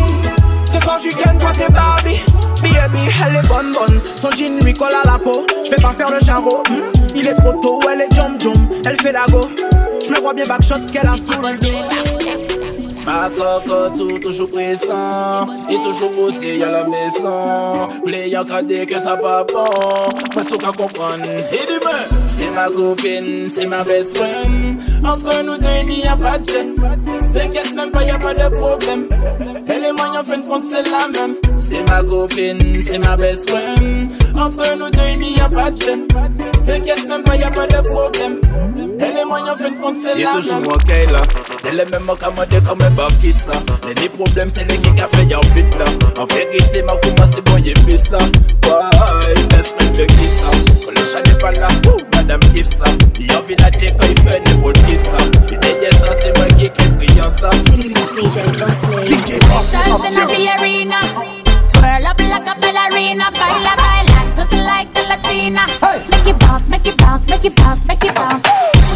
Ce 0.72 0.80
soir, 0.80 0.98
je 0.98 1.10
suis 1.10 1.16
ken, 1.16 1.38
toi 1.38 1.52
t'es 1.54 1.70
Barbie. 1.72 2.22
Baby, 2.64 3.06
elle 3.26 3.36
est 3.36 3.48
bonne 3.50 3.74
bonne, 3.74 4.02
son 4.16 4.32
jean 4.32 4.64
lui 4.64 4.74
colle 4.74 4.94
à 4.94 5.06
la 5.06 5.20
peau. 5.20 5.46
Je 5.66 5.70
vais 5.70 5.82
pas 5.82 5.94
faire 5.98 6.10
le 6.10 6.26
charreau, 6.26 6.64
hmm? 6.70 7.14
il 7.14 7.28
est 7.28 7.36
trop 7.36 7.52
tôt, 7.62 7.82
elle 7.92 8.02
est 8.02 8.16
jump 8.16 8.40
jump, 8.40 8.72
elle 8.86 9.02
fait 9.02 9.12
la 9.12 9.26
go. 9.30 9.42
Je 10.06 10.14
me 10.14 10.22
vois 10.22 10.34
bien 10.34 10.46
backshot 10.46 10.76
ce 10.88 10.94
qu'elle 10.94 11.08
a 11.08 11.18
sous 11.18 11.42
Ma 13.06 13.30
cocotte 13.30 14.22
toujours 14.22 14.50
pressant 14.50 15.48
Et 15.70 15.76
toujours 15.76 16.12
bossé 16.12 16.58
y'a 16.58 16.72
la 16.72 16.84
maison. 16.84 17.90
Play 18.06 18.36
en 18.38 18.46
cadet 18.46 18.86
que 18.86 19.00
ça 19.00 19.18
pas 19.18 19.46
bon. 19.52 19.66
Moi 20.34 20.44
ce 20.50 20.56
qu'à 20.56 20.72
comprendre. 20.72 21.26
Et 21.52 21.66
dis-moi 21.68 21.94
C'est 22.28 22.50
ma 22.50 22.70
copine, 22.70 23.50
c'est 23.50 23.66
ma 23.66 23.84
best 23.84 24.18
friend. 24.18 24.80
Entre 25.06 25.44
nous 25.44 25.58
deux 25.58 25.68
il 25.82 25.98
n'y 25.98 26.08
a 26.08 26.16
pas 26.16 26.38
de 26.38 26.50
gêne. 26.50 26.76
T'inquiète 27.34 27.76
même 27.76 27.92
pas 27.92 28.04
y'a 28.04 28.18
pas 28.18 28.34
de 28.34 28.56
problème. 28.56 29.08
Elle 29.68 29.86
et 29.86 29.92
moi 29.92 30.12
en 30.18 30.24
fin 30.24 30.38
de 30.38 30.48
compte 30.48 30.66
c'est 30.66 30.84
la 30.90 31.08
même. 31.10 31.36
C'est 31.58 31.90
ma 31.90 32.02
copine, 32.04 32.82
c'est 32.86 33.00
ma 33.00 33.16
best 33.18 33.50
friend. 33.50 34.10
Entre 34.38 34.78
nous 34.78 34.90
deux 34.90 35.00
il 35.14 35.20
n'y 35.20 35.42
a 35.42 35.50
pas 35.50 35.72
de 35.72 35.82
gêne. 35.82 36.08
T'inquiète 36.66 37.08
même 37.10 37.24
pas 37.24 37.36
y'a 37.36 37.52
pas 37.52 37.68
de 37.68 37.88
problème 37.90 38.40
Elle 38.76 39.18
et 39.18 39.26
moi 39.26 39.40
en 39.42 39.56
fin 39.56 39.72
de 39.72 39.78
compte 39.82 39.98
c'est 39.98 40.16
la 40.16 40.34
même 40.34 40.42
toujours 40.42 40.74
ok 40.74 40.90
là 41.12 41.22
Elle 41.70 41.80
est 41.80 41.90
même 41.92 42.10
accommodée 42.10 42.60
comme 42.68 42.82
un 42.82 42.90
bab 42.92 43.12
qui 43.22 43.32
ça 43.34 43.52
Les 43.88 43.94
ni 44.02 44.10
problème 44.10 44.50
c'est 44.54 44.66
les 44.70 44.78
qui 44.78 44.90
a 45.02 45.08
fait 45.08 45.26
y'a 45.26 45.40
but 45.56 45.76
là 45.78 45.86
En 46.20 46.26
vérité 46.26 46.82
ma 46.84 46.96
commencé 46.98 47.42
bon 47.42 47.58
y'a 47.58 47.74
plus 47.86 47.98
ça 47.98 48.18
Ouais, 48.18 49.34
laisse-moi 49.52 49.92
de 49.98 50.06
qui 50.06 50.28
ça 50.28 50.50
Quand 50.86 50.92
le 50.92 51.06
chat 51.06 51.22
n'est 51.28 51.38
pas 51.38 51.52
là, 51.52 51.68
ouh, 51.88 51.98
madame 52.16 52.40
kiffe 52.56 52.70
ça 52.76 52.86
Il 53.20 53.32
a 53.32 53.34
envie 53.40 53.56
d'acheter 53.56 53.88
quand 54.00 54.08
il 54.10 54.20
fait 54.22 54.40
n'importe 54.40 54.80
qui 54.86 54.98
ça 54.98 55.18
Et 55.52 55.58
derrière 55.58 55.94
ça 56.06 56.14
c'est 56.20 56.34
moi 56.38 56.48
qui 56.58 56.66
est 56.66 56.92
brillant 56.98 57.30
ça 57.40 57.50
Dancing 57.50 57.94
at 60.18 60.28
the 60.28 60.48
arena. 60.60 61.53
Twirl 61.84 62.08
up 62.08 62.18
like 62.18 62.48
a 62.48 62.56
ballerina. 62.62 63.28
Baila, 63.36 63.76
baila, 63.76 64.32
just 64.34 64.54
like 64.54 64.88
a 64.96 65.04
Latina. 65.10 65.68
Make 66.10 66.28
it 66.32 66.40
bounce, 66.40 66.70
make 66.70 66.88
it 66.88 66.98
bounce, 66.98 67.28
make 67.28 67.44
it 67.44 67.56
bounce, 67.58 67.86
make 67.86 68.06
it 68.06 68.16
bounce. 68.16 68.44
We 68.88 68.93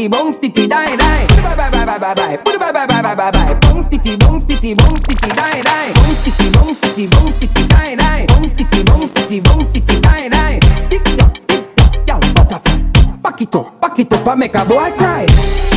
titty, 0.00 0.08
bounce 0.08 0.38
titty, 0.38 0.66
die 0.66 0.96
die. 0.96 1.24
It 1.24 1.42
bye 1.42 1.54
bye 1.56 1.70
bye 1.70 1.84
bye 1.84 1.98
bye 1.98 2.14
bye. 2.14 2.36
Bye 2.36 2.56
bye 2.58 2.72
bye 2.72 3.02
bye 3.02 3.14
bye 3.14 3.30
bye. 3.30 3.54
Bounce 3.60 3.88
titty, 3.88 4.16
bounce 4.16 4.44
titty, 4.44 4.74
bounce 4.74 5.02
titty, 5.02 5.28
die 5.28 5.62
die. 5.62 5.92
Bounce 5.92 6.24
titty, 6.24 6.50
bounce 6.52 6.78
titty, 6.78 7.06
bounce 7.06 7.34
titty, 7.36 7.66
die 7.68 7.96
die. 7.96 8.26
Bounce 8.26 8.52
titty, 8.52 8.84
bounce 8.84 9.10
titty, 9.10 9.40
bounce 9.40 9.68
titty, 9.68 10.00
die 10.00 10.28
die. 10.28 10.58
Tick 10.88 11.04
tock, 11.16 11.34
tick 11.46 11.76
tock, 11.76 12.08
y'all 12.08 12.34
butterfly. 12.34 13.16
Back 13.22 13.40
it 13.42 13.54
up, 13.54 13.80
back 13.80 13.98
it 13.98 14.12
up, 14.12 14.26
and 14.26 14.40
make 14.40 14.54
a 14.54 14.64
boy 14.64 14.90
cry. 14.96 15.69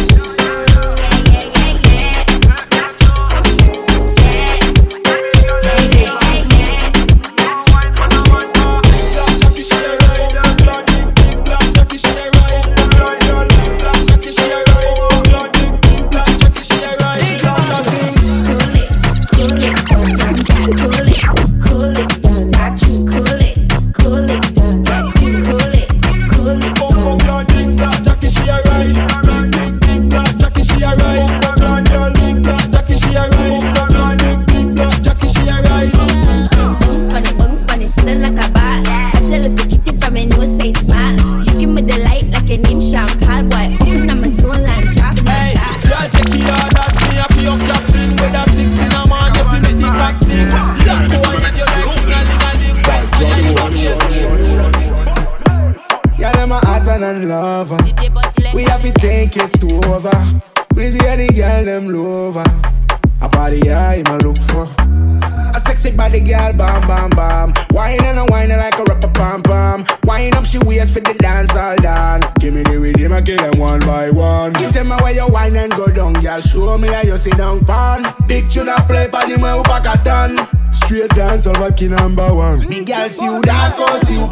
Straight 81.33 81.45
dance, 81.45 81.57
all 81.57 81.71
vibe 81.71 81.89
number 81.89 82.33
one. 82.33 82.59
The 82.59 83.09
see 83.09 83.25
you 83.25 83.41
dark, 83.41 83.73
oh, 83.77 83.99
see 84.05 84.19
you 84.19 84.27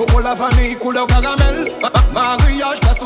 chocolat 0.00 0.34
vanille, 0.34 0.76
couleur 0.76 1.06
caramel. 1.06 1.70
Mariage, 2.12 2.80
douce 2.80 2.96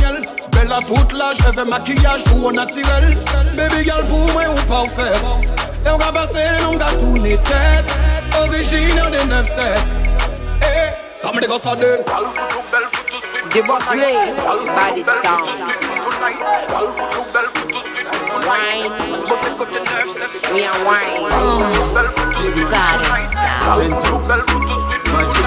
miel. 0.00 0.26
Belle 0.52 0.72
à 0.72 0.78
toute 0.78 1.12
l'âge, 1.12 1.36
je 1.38 1.52
fais 1.52 1.64
maquillage 1.64 2.24
au 2.34 2.52
naturel. 2.52 3.16
Baby 3.56 3.84
girl 3.84 4.04
pour 4.06 4.32
moi 4.32 4.42
ou 4.50 4.66
pas 4.66 4.82
au. 4.82 5.40
Et 5.84 5.90
on 5.90 5.98
va 5.98 6.12
passer, 6.12 6.46
on 6.68 6.76
va 6.76 6.92
tourner 6.98 7.36
tête. 7.38 7.96
Originaire 8.40 9.10
des 9.10 9.18
9-7. 9.18 9.78
Eh, 10.62 10.90
ça 11.10 11.32
me 11.32 11.40
dégosse 11.40 11.66
à 11.66 11.76
deux. 11.76 11.98
The 13.50 13.62
Body 13.64 15.04
Sound 15.22 15.46
Wine 18.46 18.92
We 20.52 20.64
are 20.64 20.78
wine 20.84 21.28
Body 23.64 24.75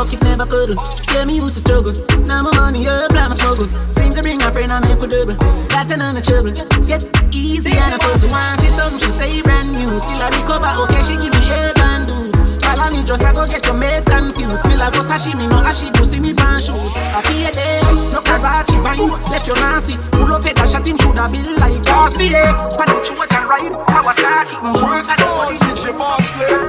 It, 0.00 0.22
never 0.22 0.46
could. 0.46 0.78
Tell 1.12 1.26
me 1.26 1.36
used 1.36 1.56
to 1.56 1.60
struggle. 1.60 1.92
Now 2.24 2.42
my 2.42 2.56
money 2.56 2.88
up, 2.88 3.12
like 3.12 3.28
my 3.28 3.34
struggle. 3.34 3.66
Seem 3.92 4.08
to 4.12 4.22
bring 4.22 4.38
my 4.38 4.50
friend, 4.50 4.72
I 4.72 4.80
make 4.80 4.96
for 4.96 5.06
double. 5.06 5.36
Got 5.68 5.92
of 5.92 6.24
trouble. 6.24 6.52
Get 6.86 7.04
easy 7.34 7.76
and 7.76 7.94
a 7.94 7.98
pussy. 7.98 8.26
Once 8.32 8.64
she 8.64 8.70
something, 8.70 8.98
she 8.98 9.10
say 9.10 9.42
brand 9.42 9.72
new. 9.72 10.00
Still 10.00 10.22
I 10.22 10.30
recover, 10.40 10.72
okay, 10.84 11.04
she 11.04 11.16
give 11.20 11.34
me 11.36 11.50
a 11.52 11.74
bandu. 11.74 11.79
Follow 12.70 12.90
me, 12.94 13.02
just 13.02 13.24
I 13.24 13.32
go 13.32 13.46
get 13.48 13.66
your 13.66 13.74
mates 13.74 14.06
confused. 14.06 14.62
Feel 14.62 14.78
like 14.78 14.92
go 14.94 15.00
sashimi, 15.02 15.50
no 15.50 15.58
ashibu, 15.66 16.04
see 16.06 16.20
me 16.20 16.32
pan 16.32 16.60
shoes. 16.62 16.92
I 16.94 17.20
feel 17.26 17.42
it, 17.42 17.58
no 18.14 18.20
Karachi 18.22 18.76
vines, 18.78 19.18
left 19.28 19.46
your 19.48 19.56
Nancy. 19.56 19.96
Pull 20.12 20.32
up 20.32 20.44
a 20.44 20.54
dash 20.54 20.74
at 20.74 20.86
him, 20.86 20.96
should 20.98 21.18
have 21.18 21.32
been 21.32 21.56
like 21.56 21.74
Cosby. 21.82 22.30
Why 22.30 22.86
don't 22.86 23.02
you 23.02 23.14
watch 23.18 23.34
and 23.34 23.48
ride? 23.50 23.74
Kawasaki, 23.90 24.54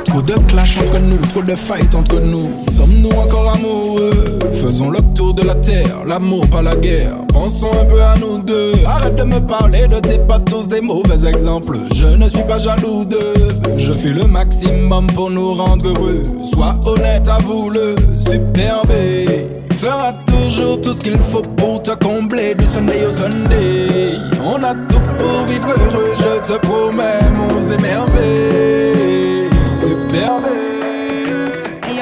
Trop 0.06 0.22
de 0.24 0.34
clash 0.50 0.78
entre 0.80 1.00
nous, 1.00 1.18
trop 1.28 1.44
de 1.44 1.56
fight 1.56 1.94
entre 1.94 2.20
nous. 2.20 2.50
Sommes-nous 2.76 3.12
encore 3.12 3.54
amoureux? 3.54 4.40
Faisons 4.54 4.90
le 4.90 5.00
tour 5.14 5.36
de 5.36 5.44
la 5.44 5.54
terre, 5.56 6.04
l'amour 6.08 6.48
pas 6.50 6.64
la 6.64 6.76
guerre. 6.76 7.14
Pensons 7.32 7.72
un 7.80 7.86
peu 7.86 8.02
à 8.02 8.16
nous 8.18 8.40
deux. 8.40 8.74
Arrête 8.86 9.16
de 9.16 9.24
me 9.24 9.40
parler 9.40 9.88
de 9.88 10.00
tes 10.00 10.18
pas 10.20 10.40
tous 10.40 10.68
des 10.68 10.82
mauvais 10.82 11.28
exemples. 11.28 11.78
Je 11.94 12.08
ne 12.08 12.28
suis 12.28 12.44
pas 12.44 12.60
jaloux 12.60 13.06
d'eux. 13.06 13.50
Je 13.78 13.94
fais 13.94 14.10
le 14.14 14.26
maximum 14.26 15.08
pour 15.08 15.30
nous 15.30 15.54
rendre 15.54 15.91
heureux. 15.92 16.24
Sois 16.44 16.76
honnête, 16.86 17.28
avoue-le, 17.28 17.96
super 18.18 18.82
B. 18.86 18.94
Fera 19.74 20.14
toujours 20.26 20.80
tout 20.82 20.94
ce 20.94 21.02
qu'il 21.02 21.18
faut 21.18 21.42
pour 21.42 21.82
te 21.82 21.92
combler 22.04 22.54
du 22.56 22.66
Sunday 22.66 23.06
au 23.06 23.12
Sunday. 23.12 24.18
On 24.44 24.62
a 24.64 24.74
tout 24.74 25.02
pour 25.18 25.46
vivre 25.48 25.68
heureux, 25.68 26.14
je 26.20 26.54
te 26.54 26.60
promets, 26.60 27.30
mon 27.36 27.60
émerveille. 27.72 29.50
Super 29.74 30.40
B. 30.40 30.46
Hey. 31.84 32.02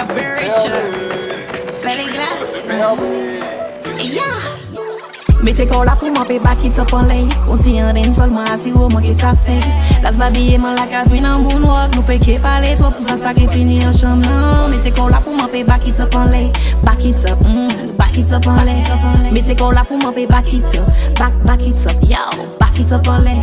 Belly 1.83 2.05
glass. 2.11 3.38
Mete 5.49 5.65
Bete 5.65 5.65
kola 5.65 5.95
pou 5.97 6.11
mwen 6.13 6.27
pe 6.29 6.35
baki 6.43 6.69
top 6.69 6.91
an 6.93 7.07
ley. 7.09 7.23
Konsiyen 7.41 7.95
den 7.97 8.11
sol 8.13 8.29
mwen 8.29 8.45
asiro 8.53 8.85
mwen 8.93 9.01
ke 9.01 9.15
sa 9.17 9.31
fe. 9.33 9.55
Las 10.03 10.19
babye 10.21 10.59
man 10.61 10.75
la 10.77 10.85
ka 10.85 11.01
kabwi 11.01 11.23
nan 11.25 11.41
moun 11.41 11.65
wak. 11.65 11.95
Nou 11.95 12.05
pe 12.05 12.19
ke 12.21 12.37
pale 12.43 12.75
so 12.77 12.91
pou 12.93 13.01
sa 13.01 13.17
sa 13.17 13.33
ke 13.33 13.49
fini 13.49 13.81
an 13.81 13.97
chanm 13.97 14.21
nan. 14.21 14.69
Mete 14.69 14.91
Bete 14.91 14.93
kola 14.99 15.17
pou 15.25 15.33
mwen 15.33 15.49
pe 15.49 15.63
baki 15.65 15.95
top 15.97 16.19
an 16.21 16.29
ley. 16.35 16.51
Baki 16.85 17.17
top, 17.17 17.41
mmm 17.49 17.97
mm, 18.19 18.25
baki 18.25 18.29
top 18.29 18.47
an 18.47 18.65
lay 18.65 19.31
Mete 19.31 19.55
kon 19.57 19.73
la 19.73 19.83
pou 19.83 19.97
mwen 19.97 20.13
pe 20.13 20.27
baki 20.27 20.61
top 20.61 20.87
Back, 21.19 21.33
baki 21.45 21.71
top, 21.71 22.03
yo, 22.09 22.47
baki 22.59 22.85
top 22.85 23.07
an 23.07 23.23
lay 23.23 23.37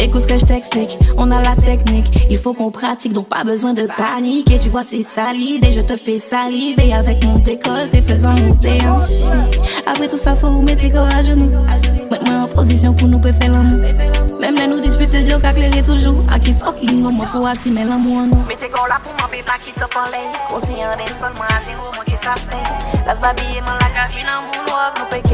Écoute 0.00 0.22
ce 0.22 0.26
que 0.28 0.38
je 0.38 0.44
t'explique, 0.44 0.96
on 1.16 1.28
a 1.32 1.42
la 1.42 1.56
technique. 1.56 2.06
Il 2.30 2.38
faut 2.38 2.54
qu'on 2.54 2.70
pratique, 2.70 3.12
donc 3.12 3.28
pas 3.28 3.42
besoin 3.42 3.74
de 3.74 3.88
panique 3.96 4.48
Et 4.52 4.60
tu 4.60 4.68
vois 4.68 4.84
c'est 4.88 5.02
ça 5.02 5.32
l'idée, 5.32 5.72
je 5.72 5.80
te 5.80 5.96
fais 5.96 6.20
saliver. 6.20 6.94
Avec 6.94 7.24
mon 7.24 7.38
décolleté 7.38 8.00
faisant 8.00 8.34
monter 8.46 8.78
en 8.86 9.00
Après 9.90 10.06
tout 10.06 10.16
ça 10.16 10.36
faut 10.36 10.60
mettre 10.62 10.82
tes 10.82 10.90
corps 10.90 11.08
à 11.08 11.22
genoux. 11.24 11.50
Mets-moi 12.12 12.42
en 12.42 12.46
position 12.46 12.94
pour 12.94 13.08
nous 13.08 13.20
faire 13.20 13.52
l'amour. 13.52 13.80
Même 14.40 14.54
les 14.54 14.68
nous 14.68 14.80
de 15.18 15.70
Dieu 15.70 15.82
toujours. 15.82 16.24
À 16.30 16.38
qui 16.38 16.52
fucking 16.52 17.00
non, 17.00 17.12
moi 17.12 17.26
faut 17.26 17.46
attimer 17.46 17.84
l'amour. 17.84 18.28
Mais 18.46 18.56
c'est 18.60 18.68
qu'on 18.68 18.86
là 18.86 18.98
pour 19.02 19.12
m'en 19.14 19.28
pas 19.28 19.58
qui 19.64 19.72
top 19.72 19.94
en 19.96 20.10
l'air. 20.10 20.30
Aussi 20.54 20.72
en 20.72 20.96
l'air 20.96 21.08
seulement 21.20 21.48
à 21.48 21.60
zéro, 21.64 21.84
moi 21.94 22.04
qui 22.04 22.12
ça. 22.12 22.34
La 23.06 23.14
babille 23.14 23.60
m'en 23.66 23.74
la 23.74 23.88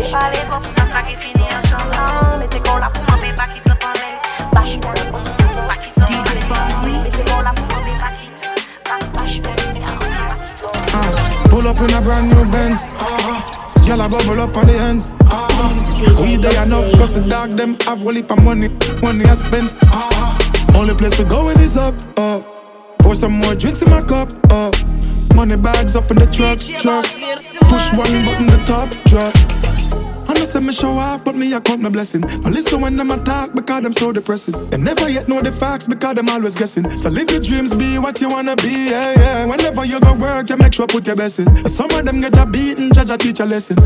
ça, 0.05 0.19
en 0.19 1.63
chantant. 1.69 2.39
Mais 2.39 2.49
pour 2.49 3.03
m'en 3.03 3.19
pas 3.37 3.47
qui 3.55 3.61
top 3.61 3.79
pas 3.79 3.95
Pull 11.51 11.67
up 11.67 12.07
in 12.07 13.34
Girl, 13.87 14.01
I 14.01 14.09
bubble 14.09 14.41
up 14.41 14.57
on 14.57 14.67
the 14.67 14.77
ends. 14.81 15.13
We 16.21 16.37
they 16.37 16.57
enough, 16.63 16.91
plus 16.93 17.15
the 17.15 17.29
dog 17.29 17.51
them 17.51 17.77
have 17.85 18.03
one 18.03 18.17
heap 18.17 18.31
of 18.31 18.43
money, 18.43 18.69
money 19.03 19.25
I 19.27 19.35
spend. 19.35 19.75
Only 20.75 20.95
place 20.95 21.19
we 21.19 21.25
going 21.25 21.59
is 21.61 21.77
up, 21.77 21.95
up. 22.17 22.43
Pour 23.01 23.15
some 23.15 23.33
more 23.33 23.55
drinks 23.55 23.83
in 23.83 23.91
my 23.91 24.01
cup, 24.01 24.33
up. 24.51 24.75
Money 25.35 25.57
bags 25.57 25.97
up 25.97 26.11
in 26.11 26.17
the 26.17 26.27
truck, 26.27 26.61
trucks. 26.81 27.19
Push 27.69 27.93
one 27.93 28.25
button, 28.25 28.47
the 28.47 28.63
top 28.65 28.89
drops. 29.05 29.64
I 30.35 30.39
know 30.39 30.45
say 30.47 30.61
me 30.61 30.73
show 30.73 30.91
off, 30.99 31.23
but 31.23 31.37
me 31.37 31.55
I 31.55 31.61
count 31.61 31.81
my 31.81 31.89
blessing. 31.89 32.23
Now 32.23 32.51
listen 32.51 32.81
when 32.81 32.97
them 32.97 33.13
attack 33.13 33.55
because 33.55 33.83
them 33.85 33.93
so 33.93 34.11
depressing. 34.11 34.55
Them 34.71 34.83
never 34.83 35.09
yet 35.09 35.29
know 35.29 35.41
the 35.41 35.53
facts 35.53 35.87
because 35.87 36.15
them 36.15 36.29
always 36.29 36.57
guessing. 36.57 36.97
So 36.97 37.09
live 37.09 37.31
your 37.31 37.41
dreams, 37.41 37.73
be 37.75 37.99
what 37.99 38.21
you 38.21 38.29
wanna 38.29 38.57
be, 38.57 38.91
yeah, 38.91 39.15
yeah. 39.17 39.47
Whenever 39.47 39.85
you 39.85 40.01
go 40.01 40.15
work, 40.15 40.49
you 40.49 40.57
make 40.57 40.75
sure 40.75 40.89
put 40.89 41.07
your 41.07 41.15
best 41.15 41.39
in. 41.39 41.69
Some 41.69 41.91
of 41.91 42.05
them 42.05 42.21
get 42.21 42.37
a 42.37 42.47
beating, 42.47 42.93
judge 42.93 43.11
a 43.11 43.17
teach 43.17 43.39
a 43.39 43.45
lesson. 43.45 43.77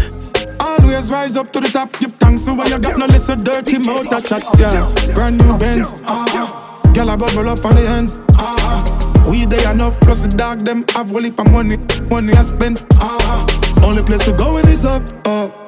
Always 0.58 1.10
rise 1.10 1.36
up 1.36 1.52
to 1.52 1.60
the 1.60 1.68
top, 1.68 1.92
give 1.98 2.12
thanks 2.14 2.46
for 2.46 2.54
what 2.54 2.70
you 2.70 2.78
got. 2.78 2.96
No 2.98 3.04
listen 3.04 3.44
dirty 3.44 3.78
mouth 3.78 4.08
that 4.08 4.24
chat, 4.24 4.42
yeah. 4.58 5.14
Brand 5.14 5.36
new 5.36 5.58
Benz, 5.58 5.92
uh-huh. 6.06 6.92
Girl, 6.94 7.10
I 7.10 7.16
bubble 7.16 7.48
up 7.50 7.62
on 7.64 7.74
the 7.74 7.86
ends. 7.86 8.20
Uh-huh. 8.40 9.30
We 9.30 9.44
they 9.44 9.70
enough, 9.70 10.00
plus 10.00 10.22
the 10.22 10.34
dog 10.34 10.60
them 10.60 10.84
have 10.94 11.14
a 11.14 11.20
heap 11.20 11.38
of 11.38 11.52
money, 11.52 11.76
money 12.08 12.32
I 12.32 12.40
spend. 12.40 12.82
Uh-huh. 12.92 13.86
Only 13.86 14.02
place 14.02 14.24
to 14.24 14.32
go 14.32 14.52
going 14.52 14.68
is 14.68 14.86
up, 14.86 15.02
up. 15.26 15.67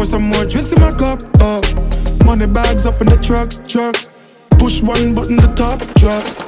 Pour 0.00 0.06
some 0.06 0.30
more 0.30 0.46
drinks 0.46 0.72
in 0.72 0.80
my 0.80 0.92
cup, 0.92 1.20
up. 1.42 1.62
Money 2.24 2.46
bags 2.46 2.86
up 2.86 2.98
in 3.02 3.06
the 3.08 3.18
trucks, 3.20 3.60
trucks. 3.68 4.08
Push 4.52 4.80
one 4.80 5.14
button, 5.14 5.36
the 5.36 5.52
top 5.52 5.78
drops. 6.00 6.40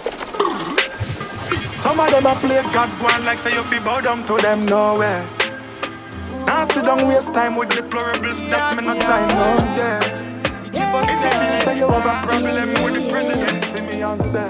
Some 1.84 2.00
of 2.00 2.10
them 2.10 2.24
a 2.24 2.34
play 2.36 2.62
God 2.72 2.88
one 3.04 3.26
like 3.26 3.36
say 3.36 3.52
you 3.52 3.62
fi 3.64 3.78
bow 3.84 4.00
down 4.00 4.24
to 4.24 4.38
them 4.40 4.64
nowhere. 4.64 5.22
Now 6.46 6.64
sit 6.64 6.82
down 6.86 7.06
waste 7.06 7.34
time 7.34 7.54
with 7.54 7.68
deplorable 7.68 8.32
stuff, 8.32 8.74
me 8.74 8.86
no 8.86 8.94
time 8.94 9.28
no 9.28 9.76
there. 9.76 10.00
If 10.72 10.74
you 10.74 11.16
feel 11.20 11.60
say 11.60 11.76
you 11.76 11.90
have 11.90 12.08
a 12.08 12.26
problem 12.26 12.68
with 12.82 12.94
the 12.96 13.10
presidency, 13.12 13.82
me 13.84 14.02
answer. 14.02 14.48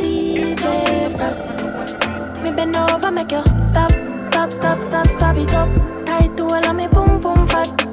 DJ 0.00 1.12
Frost. 1.18 2.42
Me 2.42 2.50
bend 2.50 2.76
over, 2.76 3.10
make 3.10 3.30
you 3.30 3.44
stop, 3.62 3.92
stop, 4.22 4.50
stop, 4.50 4.80
stop, 4.80 5.06
stop 5.08 5.36
it 5.36 5.52
up. 5.52 5.68
Tight 6.06 6.34
to 6.38 6.44
all 6.44 6.64
of 6.64 6.74
me, 6.74 6.88
boom, 6.88 7.20
boom, 7.20 7.46
fat. 7.48 7.85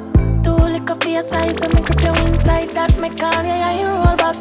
Liquor 0.83 0.99
for 0.99 1.09
your 1.11 1.21
size, 1.21 1.55
so 1.59 1.69
me 1.69 1.81
grip 1.81 2.01
you 2.03 2.27
inside 2.27 2.71
that. 2.71 2.99
Me 2.99 3.07
call 3.07 3.41
you, 3.41 3.47
yeah, 3.47 3.79
you 3.79 3.87
roll 3.87 4.17
back. 4.17 4.35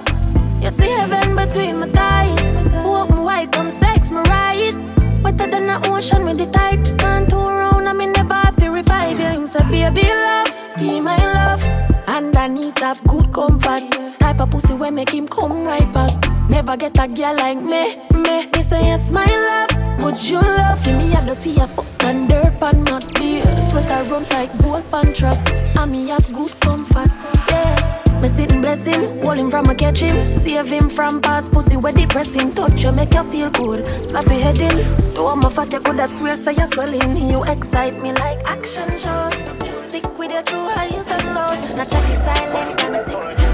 You 0.60 0.70
see 0.70 0.90
heaven 0.90 1.36
between 1.36 1.78
my 1.78 1.86
thighs. 1.86 2.84
Walk 2.84 3.10
me 3.10 3.20
white, 3.20 3.52
come 3.52 3.70
sex 3.70 4.10
me 4.10 4.22
right. 4.26 4.74
Wetter 5.22 5.46
than 5.46 5.68
the 5.68 5.80
ocean 5.86 6.24
with 6.24 6.38
the 6.38 6.46
tide. 6.46 6.82
Can't 6.98 7.30
turn 7.30 7.60
around, 7.60 7.86
I'm 7.86 8.00
in 8.00 8.12
the 8.12 8.24
bar 8.24 8.50
to 8.58 8.70
revive 8.70 9.20
you. 9.20 9.26
Him 9.26 9.46
say, 9.46 9.62
baby, 9.70 10.02
love, 10.02 10.52
be 10.80 11.00
my 11.00 11.16
love. 11.16 11.81
And 12.14 12.36
I 12.36 12.46
need 12.46 12.76
to 12.76 12.84
have 12.84 13.02
good 13.04 13.32
comfort. 13.32 13.90
Type 14.20 14.40
of 14.40 14.50
pussy 14.50 14.74
where 14.74 14.90
make 14.90 15.08
him 15.08 15.26
come 15.26 15.64
right 15.64 15.94
back. 15.94 16.12
Never 16.50 16.76
get 16.76 16.98
a 16.98 17.08
girl 17.08 17.34
like 17.36 17.56
me, 17.56 17.94
me. 18.20 18.46
Me 18.52 18.62
say 18.62 18.84
yes, 18.84 19.10
my 19.10 19.24
love. 19.24 20.04
Would 20.04 20.22
you 20.28 20.38
love 20.38 20.84
Give 20.84 20.98
me 20.98 21.14
a 21.14 21.24
dirty 21.24 21.56
a 21.56 21.66
fuck 21.66 21.86
and 22.04 22.28
dirt 22.28 22.60
pan 22.60 22.84
not 22.84 23.14
beer. 23.14 23.42
Sweat 23.70 23.90
I 23.90 24.02
run 24.10 24.24
like 24.30 24.52
bolt 24.58 24.90
pan 24.90 25.14
trap. 25.14 25.38
And 25.78 25.90
me 25.90 26.08
have 26.08 26.30
good 26.34 26.52
comfort, 26.60 27.10
yeah. 27.48 27.81
Me 28.22 28.28
sit 28.28 28.52
and 28.52 28.62
bless 28.62 28.86
him, 28.86 29.02
hold 29.20 29.36
him 29.36 29.50
from 29.50 29.66
a 29.66 29.74
catch 29.74 29.98
him, 29.98 30.32
save 30.32 30.68
him 30.68 30.88
from 30.88 31.20
past 31.20 31.50
pussy 31.50 31.76
where 31.76 31.92
depressing. 31.92 32.54
Touch 32.54 32.84
you 32.84 32.92
make 32.92 33.12
you 33.12 33.24
feel 33.24 33.50
good. 33.50 33.80
Slap 34.04 34.26
your 34.26 34.38
headings. 34.38 34.92
Do 35.14 35.26
I'm 35.26 35.44
a 35.44 35.50
fat 35.50 35.72
you 35.72 35.80
coulda 35.80 36.06
swear 36.06 36.36
say 36.36 36.54
you're 36.54 36.68
swelling. 36.68 37.16
You 37.28 37.42
excite 37.42 38.00
me 38.00 38.12
like 38.12 38.38
action 38.44 38.88
shows. 39.00 39.34
Stick 39.88 40.06
with 40.20 40.30
your 40.30 40.44
true 40.44 40.68
highs 40.68 41.08
and 41.08 41.34
lows. 41.34 41.76
Not 41.76 41.90
chatty 41.90 42.14
silent 42.14 42.84
and 42.84 42.96
sixteen 43.08 43.52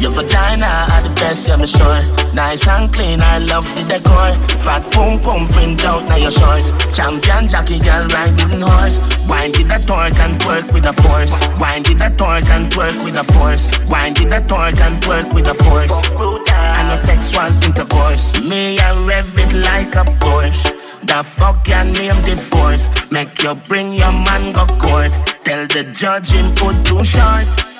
Your 0.00 0.12
vagina 0.12 0.86
best, 1.32 1.48
yeah, 1.48 1.56
me 1.56 1.66
sure. 1.66 2.00
Nice 2.34 2.66
and 2.68 2.92
clean, 2.92 3.20
I 3.20 3.38
love 3.38 3.64
the 3.64 3.84
decor. 3.88 4.30
Fat 4.60 4.82
pum 4.92 5.20
pum 5.20 5.48
print 5.48 5.84
out 5.84 6.04
now 6.08 6.16
your 6.16 6.30
shorts. 6.30 6.70
Champion 6.94 7.48
jockey 7.48 7.78
girl 7.78 8.06
riding 8.08 8.60
horse. 8.60 8.98
Wind 9.28 9.56
with 9.56 9.68
the 9.68 9.78
torque 9.78 10.18
and 10.24 10.40
twerk 10.40 10.72
with 10.72 10.84
the 10.84 10.92
force. 10.92 11.34
Wind 11.60 11.88
with 11.88 11.98
the 11.98 12.10
torque 12.20 12.50
and 12.50 12.70
twerk 12.70 12.96
with 13.04 13.16
the 13.16 13.24
force. 13.32 13.64
Wind 13.88 14.18
with 14.18 14.30
the 14.30 14.40
torque 14.48 14.80
and 14.80 15.02
twerk 15.02 15.32
with 15.34 15.44
the 15.44 15.54
force. 15.54 15.92
And 16.78 16.88
a 16.92 16.96
sexual 16.96 17.48
intercourse. 17.64 18.24
Me, 18.48 18.78
I 18.78 18.92
rev 19.06 19.38
it 19.38 19.52
like 19.54 19.94
a 19.96 20.04
Porsche. 20.20 20.78
The 21.06 21.22
fuck 21.24 21.66
your 21.66 21.84
name 21.84 22.20
the 22.22 22.36
force. 22.50 22.88
Make 23.10 23.42
you 23.42 23.54
bring 23.54 23.92
your 23.92 24.12
man 24.12 24.52
go 24.52 24.66
court. 24.78 25.12
Tell 25.44 25.66
the 25.66 25.84
judge 25.92 26.30
him 26.30 26.54
put 26.54 26.84
too 26.84 27.02
short. 27.04 27.71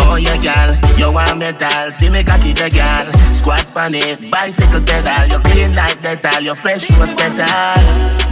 Oh 0.00 0.16
yeah, 0.16 0.36
gal, 0.38 0.70
you 0.98 1.12
want 1.12 1.38
metal, 1.38 1.92
see 1.92 2.08
me 2.08 2.24
cocky 2.24 2.52
the 2.52 2.68
gal. 2.68 3.04
Squat 3.32 3.70
pan 3.74 3.94
it, 3.94 4.30
bicycle 4.30 4.80
pedal. 4.80 5.28
You 5.28 5.38
clean 5.44 5.74
like 5.74 6.00
dental, 6.02 6.42
you 6.42 6.54
fresh 6.54 6.90
was 6.98 7.14
better. 7.14 7.46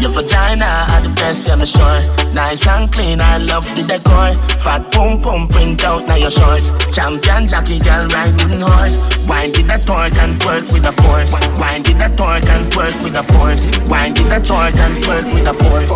Your 0.00 0.10
vagina 0.10 0.86
are 0.90 1.02
the 1.02 1.12
best, 1.14 1.46
yeah, 1.46 1.56
me 1.56 1.66
sure. 1.66 2.00
Nice 2.32 2.66
and 2.66 2.90
clean, 2.92 3.20
I 3.20 3.38
love 3.38 3.64
the 3.76 3.82
decor. 3.84 4.34
Fat 4.58 4.90
pum 4.92 5.20
pum 5.20 5.48
print 5.48 5.84
out 5.84 6.06
now 6.06 6.16
your 6.16 6.30
shorts. 6.30 6.70
Champion 6.94 7.46
jockey 7.46 7.78
girl 7.80 8.06
riding 8.08 8.60
horse. 8.60 8.98
Wind 9.28 9.56
with 9.56 9.68
the 9.68 9.78
torque 9.78 10.18
and 10.18 10.40
twerk 10.40 10.72
with 10.72 10.82
the 10.82 10.92
force. 10.92 11.32
Wind 11.60 11.86
with 11.86 11.98
the 11.98 12.08
torque 12.16 12.46
and 12.46 12.64
twerk 12.72 12.94
with 13.02 13.14
the 13.14 13.22
force. 13.22 13.70
Wind 13.90 14.18
with 14.18 14.30
the 14.30 14.40
torque 14.46 14.76
and 14.76 14.94
twerk 15.04 15.26
with 15.34 15.44
the 15.44 15.54
force. 15.54 15.92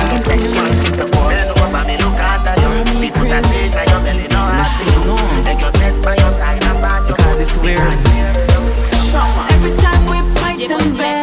And 0.00 0.08
the 0.10 0.18
sex 0.18 0.42
one 0.56 0.76
with 0.80 0.98
the 0.98 1.06
force. 1.12 1.46
Over 1.60 1.84
me 1.84 1.96
look 1.98 2.20
at 2.20 2.58
you, 2.58 3.00
me 3.00 3.10
put 3.10 3.30
a 3.30 3.42
seat 3.44 3.76
on 3.76 3.86
your 3.88 4.00
belly, 4.00 4.29
no 5.04 5.14
I 5.14 5.30
see. 5.34 5.44
Take 5.44 5.60
your 5.60 5.72
set 5.72 5.94
by 6.04 6.16
your 6.16 6.32
side 6.32 6.62
and 6.62 6.80
back. 6.80 7.06
Because 7.06 7.40
it's 7.40 7.56
weird. 7.58 7.80
Every 9.54 9.74
time 9.82 10.02
we 10.06 10.18
fight 10.38 10.60
and 10.70 10.96
beg, 10.96 11.19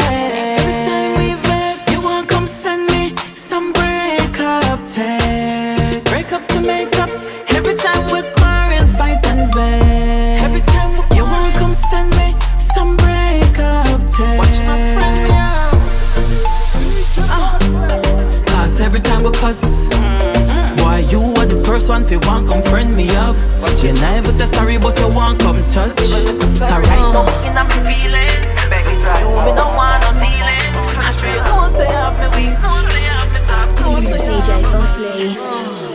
are 21.90 22.00
the 22.00 22.18
one 22.18 22.22
fi 22.22 22.28
want 22.28 22.48
come 22.48 22.64
friend 22.64 22.96
me 22.96 23.10
up. 23.16 23.36
But 23.62 23.84
you 23.84 23.94
never 23.94 24.32
say 24.32 24.46
sorry, 24.46 24.78
but 24.78 24.98
you 25.00 25.08
want 25.10 25.40
come 25.40 25.58
touch. 25.68 25.96
Cause 25.98 26.62
right 26.62 27.02
oh. 27.02 27.12
now, 27.14 27.28
inna 27.48 27.64
me 27.64 27.76
feelings, 27.88 28.52
baby, 28.70 28.94
you 28.94 29.30
me 29.46 29.52
no 29.54 29.68
want 29.76 30.04
no 30.04 30.12
dealing. 30.20 30.74
I 31.00 31.12
sure 31.18 31.30
you 31.30 31.42
know 31.48 31.72
say 31.78 31.88
have 31.88 32.18
me 32.20 32.28
weak, 32.36 32.54
know 32.60 32.76
say 32.90 33.04
have 33.08 33.30
me 33.34 33.40
soft, 33.48 33.80
know 33.82 33.94
say 34.00 34.20
I 34.28 34.52
have 34.60 34.88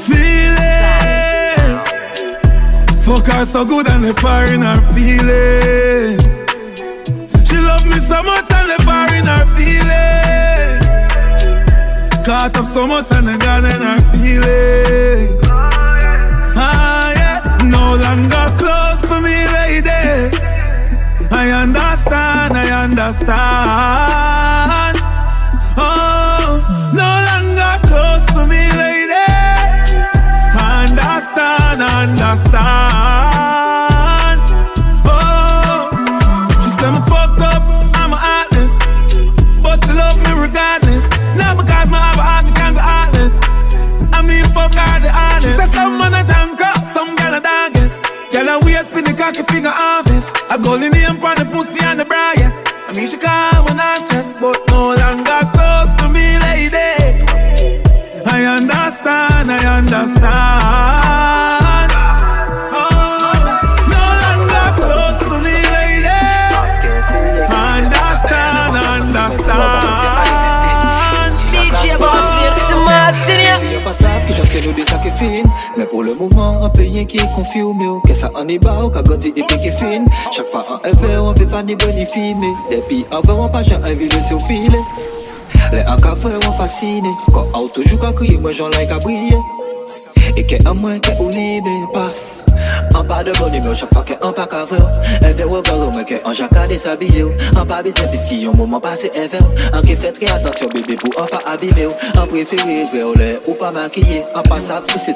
Feeling 0.07 0.53
Fuck 3.03 3.27
her 3.33 3.45
so 3.47 3.65
good 3.65 3.87
and 3.89 4.05
the 4.05 4.15
fire 4.15 4.53
in 4.53 4.63
her 4.63 4.81
feelings. 4.95 6.43
She 7.49 7.57
love 7.57 7.85
me 7.87 7.99
so 8.01 8.23
much 8.23 8.51
and 8.51 8.69
the 8.71 8.79
fire 8.85 9.15
in 9.15 9.27
her 9.27 9.47
feelings. 9.57 10.87
Caught 12.27 12.57
up 12.57 12.67
so 12.67 12.87
much 12.87 13.11
and 13.13 13.27
the 13.29 13.37
gun 13.39 13.65
in 13.67 13.83
her 13.83 13.99
feelings 14.13 15.42
me 19.33 19.81
I 21.31 21.51
understand, 21.51 22.53
I 22.57 22.67
understand 22.85 23.43
cocky 49.33 49.53
finger 49.53 49.71
harvest. 49.71 50.27
I 50.51 50.59
go 50.59 50.75
in 50.75 50.93
name 50.93 51.17
for 51.17 51.35
the 51.35 51.45
pussy 51.53 51.85
and 51.85 52.01
the 52.01 52.05
briars. 52.05 52.55
I 52.89 52.93
mean, 52.97 53.09
she 53.09 53.17
call 53.17 53.65
when 53.65 53.81
I 53.81 53.99
stress, 53.99 54.37
but 54.37 54.59
no 54.69 54.95
longer 54.95 55.41
close 55.55 55.95
to 56.01 56.09
me, 56.09 56.39
lady. 56.39 57.25
I 58.27 58.45
understand, 58.57 59.51
I 59.51 59.79
understand. 59.79 60.82
Nous 74.65 75.43
Mais 75.77 75.87
pour 75.87 76.03
le 76.03 76.15
moment, 76.15 76.65
un 76.65 76.71
rien 76.77 77.05
qui 77.05 77.19
est 77.19 77.35
confirmé 77.35 77.85
Que 78.07 78.15
ça 78.15 78.31
en 78.35 78.47
est 78.49 78.59
bas, 78.59 78.91
qu'a 78.93 79.03
grandi 79.03 79.29
et 79.29 79.43
piqué 79.43 79.73
fine. 79.73 80.07
Chaque 80.33 80.51
fois 80.51 80.65
en 80.69 80.89
ever, 80.89 81.17
on 81.19 81.35
fait 81.35 81.47
pas 81.47 81.63
ni 81.63 81.75
bonifie 81.75 82.35
Mais 82.35 82.77
depuis 82.77 83.05
avant, 83.11 83.47
on 83.47 83.49
pas 83.49 83.63
j'ai 83.63 83.77
envie 83.77 84.09
de 84.09 84.21
se 84.21 84.37
filer 84.47 84.79
Les 85.73 85.83
encafés 85.83 86.29
ont 86.49 86.53
fasciné 86.53 87.09
Quand 87.33 87.47
on 87.55 87.69
toujours 87.69 88.01
qu'à 88.01 88.13
crier, 88.13 88.39
moi 88.39 88.53
j'en 88.53 88.69
like 88.71 88.91
à 88.91 88.99
briller 88.99 89.37
E 90.37 90.43
ke 90.43 90.57
an 90.65 90.79
mwen 90.81 91.01
ou 91.21 91.29
libe 91.29 91.73
pas 91.93 92.45
An 92.97 93.05
pa 93.05 93.23
de 93.23 93.33
boni 93.37 93.61
mwen 93.61 93.75
chak 93.77 93.91
fa 93.93 94.03
ke 94.07 94.17
an 94.25 94.33
pa 94.33 94.47
kave 94.49 94.79
ou 94.81 94.89
E 95.29 95.33
ve 95.37 95.45
ou 95.45 95.61
gare 95.61 95.77
ou 95.77 95.93
mwen 95.93 96.07
ke 96.09 96.21
an 96.25 96.33
jaka 96.33 96.67
desabye 96.71 97.25
ou 97.25 97.33
ki 98.29 98.39
yon 98.41 98.57
mouman 98.57 98.81
pase 98.81 99.11
e 99.13 99.27
ve 99.29 99.41
ou 99.45 99.77
An 99.77 99.85
ke 99.85 99.97
fet 100.01 100.17
re 100.23 100.31
atansyon 100.33 100.73
bebe 100.73 100.97
pou 101.03 101.13
an 101.21 101.29
pa 101.29 101.43
abime 101.53 101.85
ou 101.87 101.93
ou 101.93 103.15
le 103.21 103.29
si 104.89 104.99
se 104.99 105.13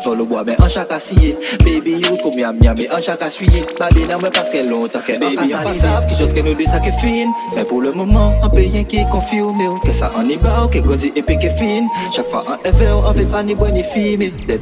an 0.60 0.68
chaka 0.68 1.00
siye 1.00 1.36
Baby 1.64 1.96
ou 2.10 2.16
tro 2.20 2.30
miam 2.36 2.58
miam 2.60 2.76
men 2.76 2.92
an 2.92 3.00
chaka 3.00 3.30
suye 3.30 3.64
Babi 3.78 4.04
nan 4.04 4.20
mwen 4.20 4.32
paske 4.32 4.68
lontan 4.68 5.00
ke 5.06 5.16
an 5.16 5.36
ka 5.36 5.46
salive 5.46 5.94
Ki 6.10 6.20
jotre 6.20 6.42
de 6.42 6.92
fin 7.00 7.32
Men 7.56 7.64
pou 7.64 7.80
le 7.80 7.92
mouman 7.92 8.36
an 8.42 8.52
pe 8.52 8.68
yen 8.68 8.84
ki 8.84 9.06
konfirme 9.12 9.68
ou 9.70 9.80
Ke 9.80 9.94
sa 9.96 10.12
ou 10.12 10.68
fin 11.56 11.88
Chak 12.12 12.28
fa 12.28 12.44
an 12.44 12.60
eve 12.68 12.92
ou 12.92 13.06
an 13.08 13.16
ve 13.16 13.24
ni 13.46 13.54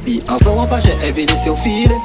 ni 0.05 0.21
Vão 0.45 0.61
abaixar 0.61 1.03
é 1.03 1.11
ver 1.11 1.27
seu 1.39 1.57
filho 1.57 1.97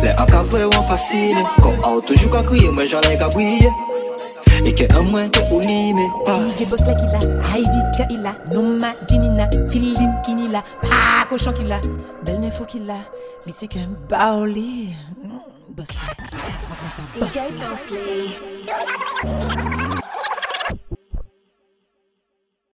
Le 0.00 0.10
akavè 0.10 0.62
wan 0.72 0.86
fasine 0.86 1.42
Kon 1.60 1.74
a 1.82 1.88
ou 1.90 2.02
toujou 2.02 2.30
ka 2.30 2.44
kriye 2.46 2.70
mwen 2.70 2.86
jan 2.86 3.02
le 3.02 3.16
gabriye 3.18 3.66
E 4.62 4.70
ke 4.70 4.86
an 4.94 5.10
mwen 5.10 5.26
ke 5.34 5.42
ou 5.50 5.58
li 5.66 5.90
me 5.92 6.06
pas 6.22 6.38
Ige 6.38 6.70
bos 6.70 6.86
la 6.86 6.94
ki 6.94 7.10
la, 7.10 7.18
Heidi 7.50 7.82
ka 7.98 8.06
ila 8.14 8.36
Noma 8.54 8.92
jinina, 9.10 9.50
filin 9.72 10.14
inila. 10.30 10.62
Pa 10.86 11.26
kochon 11.26 11.58
ki 11.58 11.66
la, 11.66 11.82
bel 12.22 12.38
nefo 12.38 12.62
ki 12.62 12.86
la 12.86 13.02
Mi 13.42 13.52
se 13.52 13.66
ken 13.66 13.90
ba 14.06 14.30
ou 14.38 14.46
li 14.46 14.94
hmm, 14.94 15.42
Bos 15.74 15.98
la 15.98 16.14
DJ 17.18 17.50
Bosley 17.58 18.30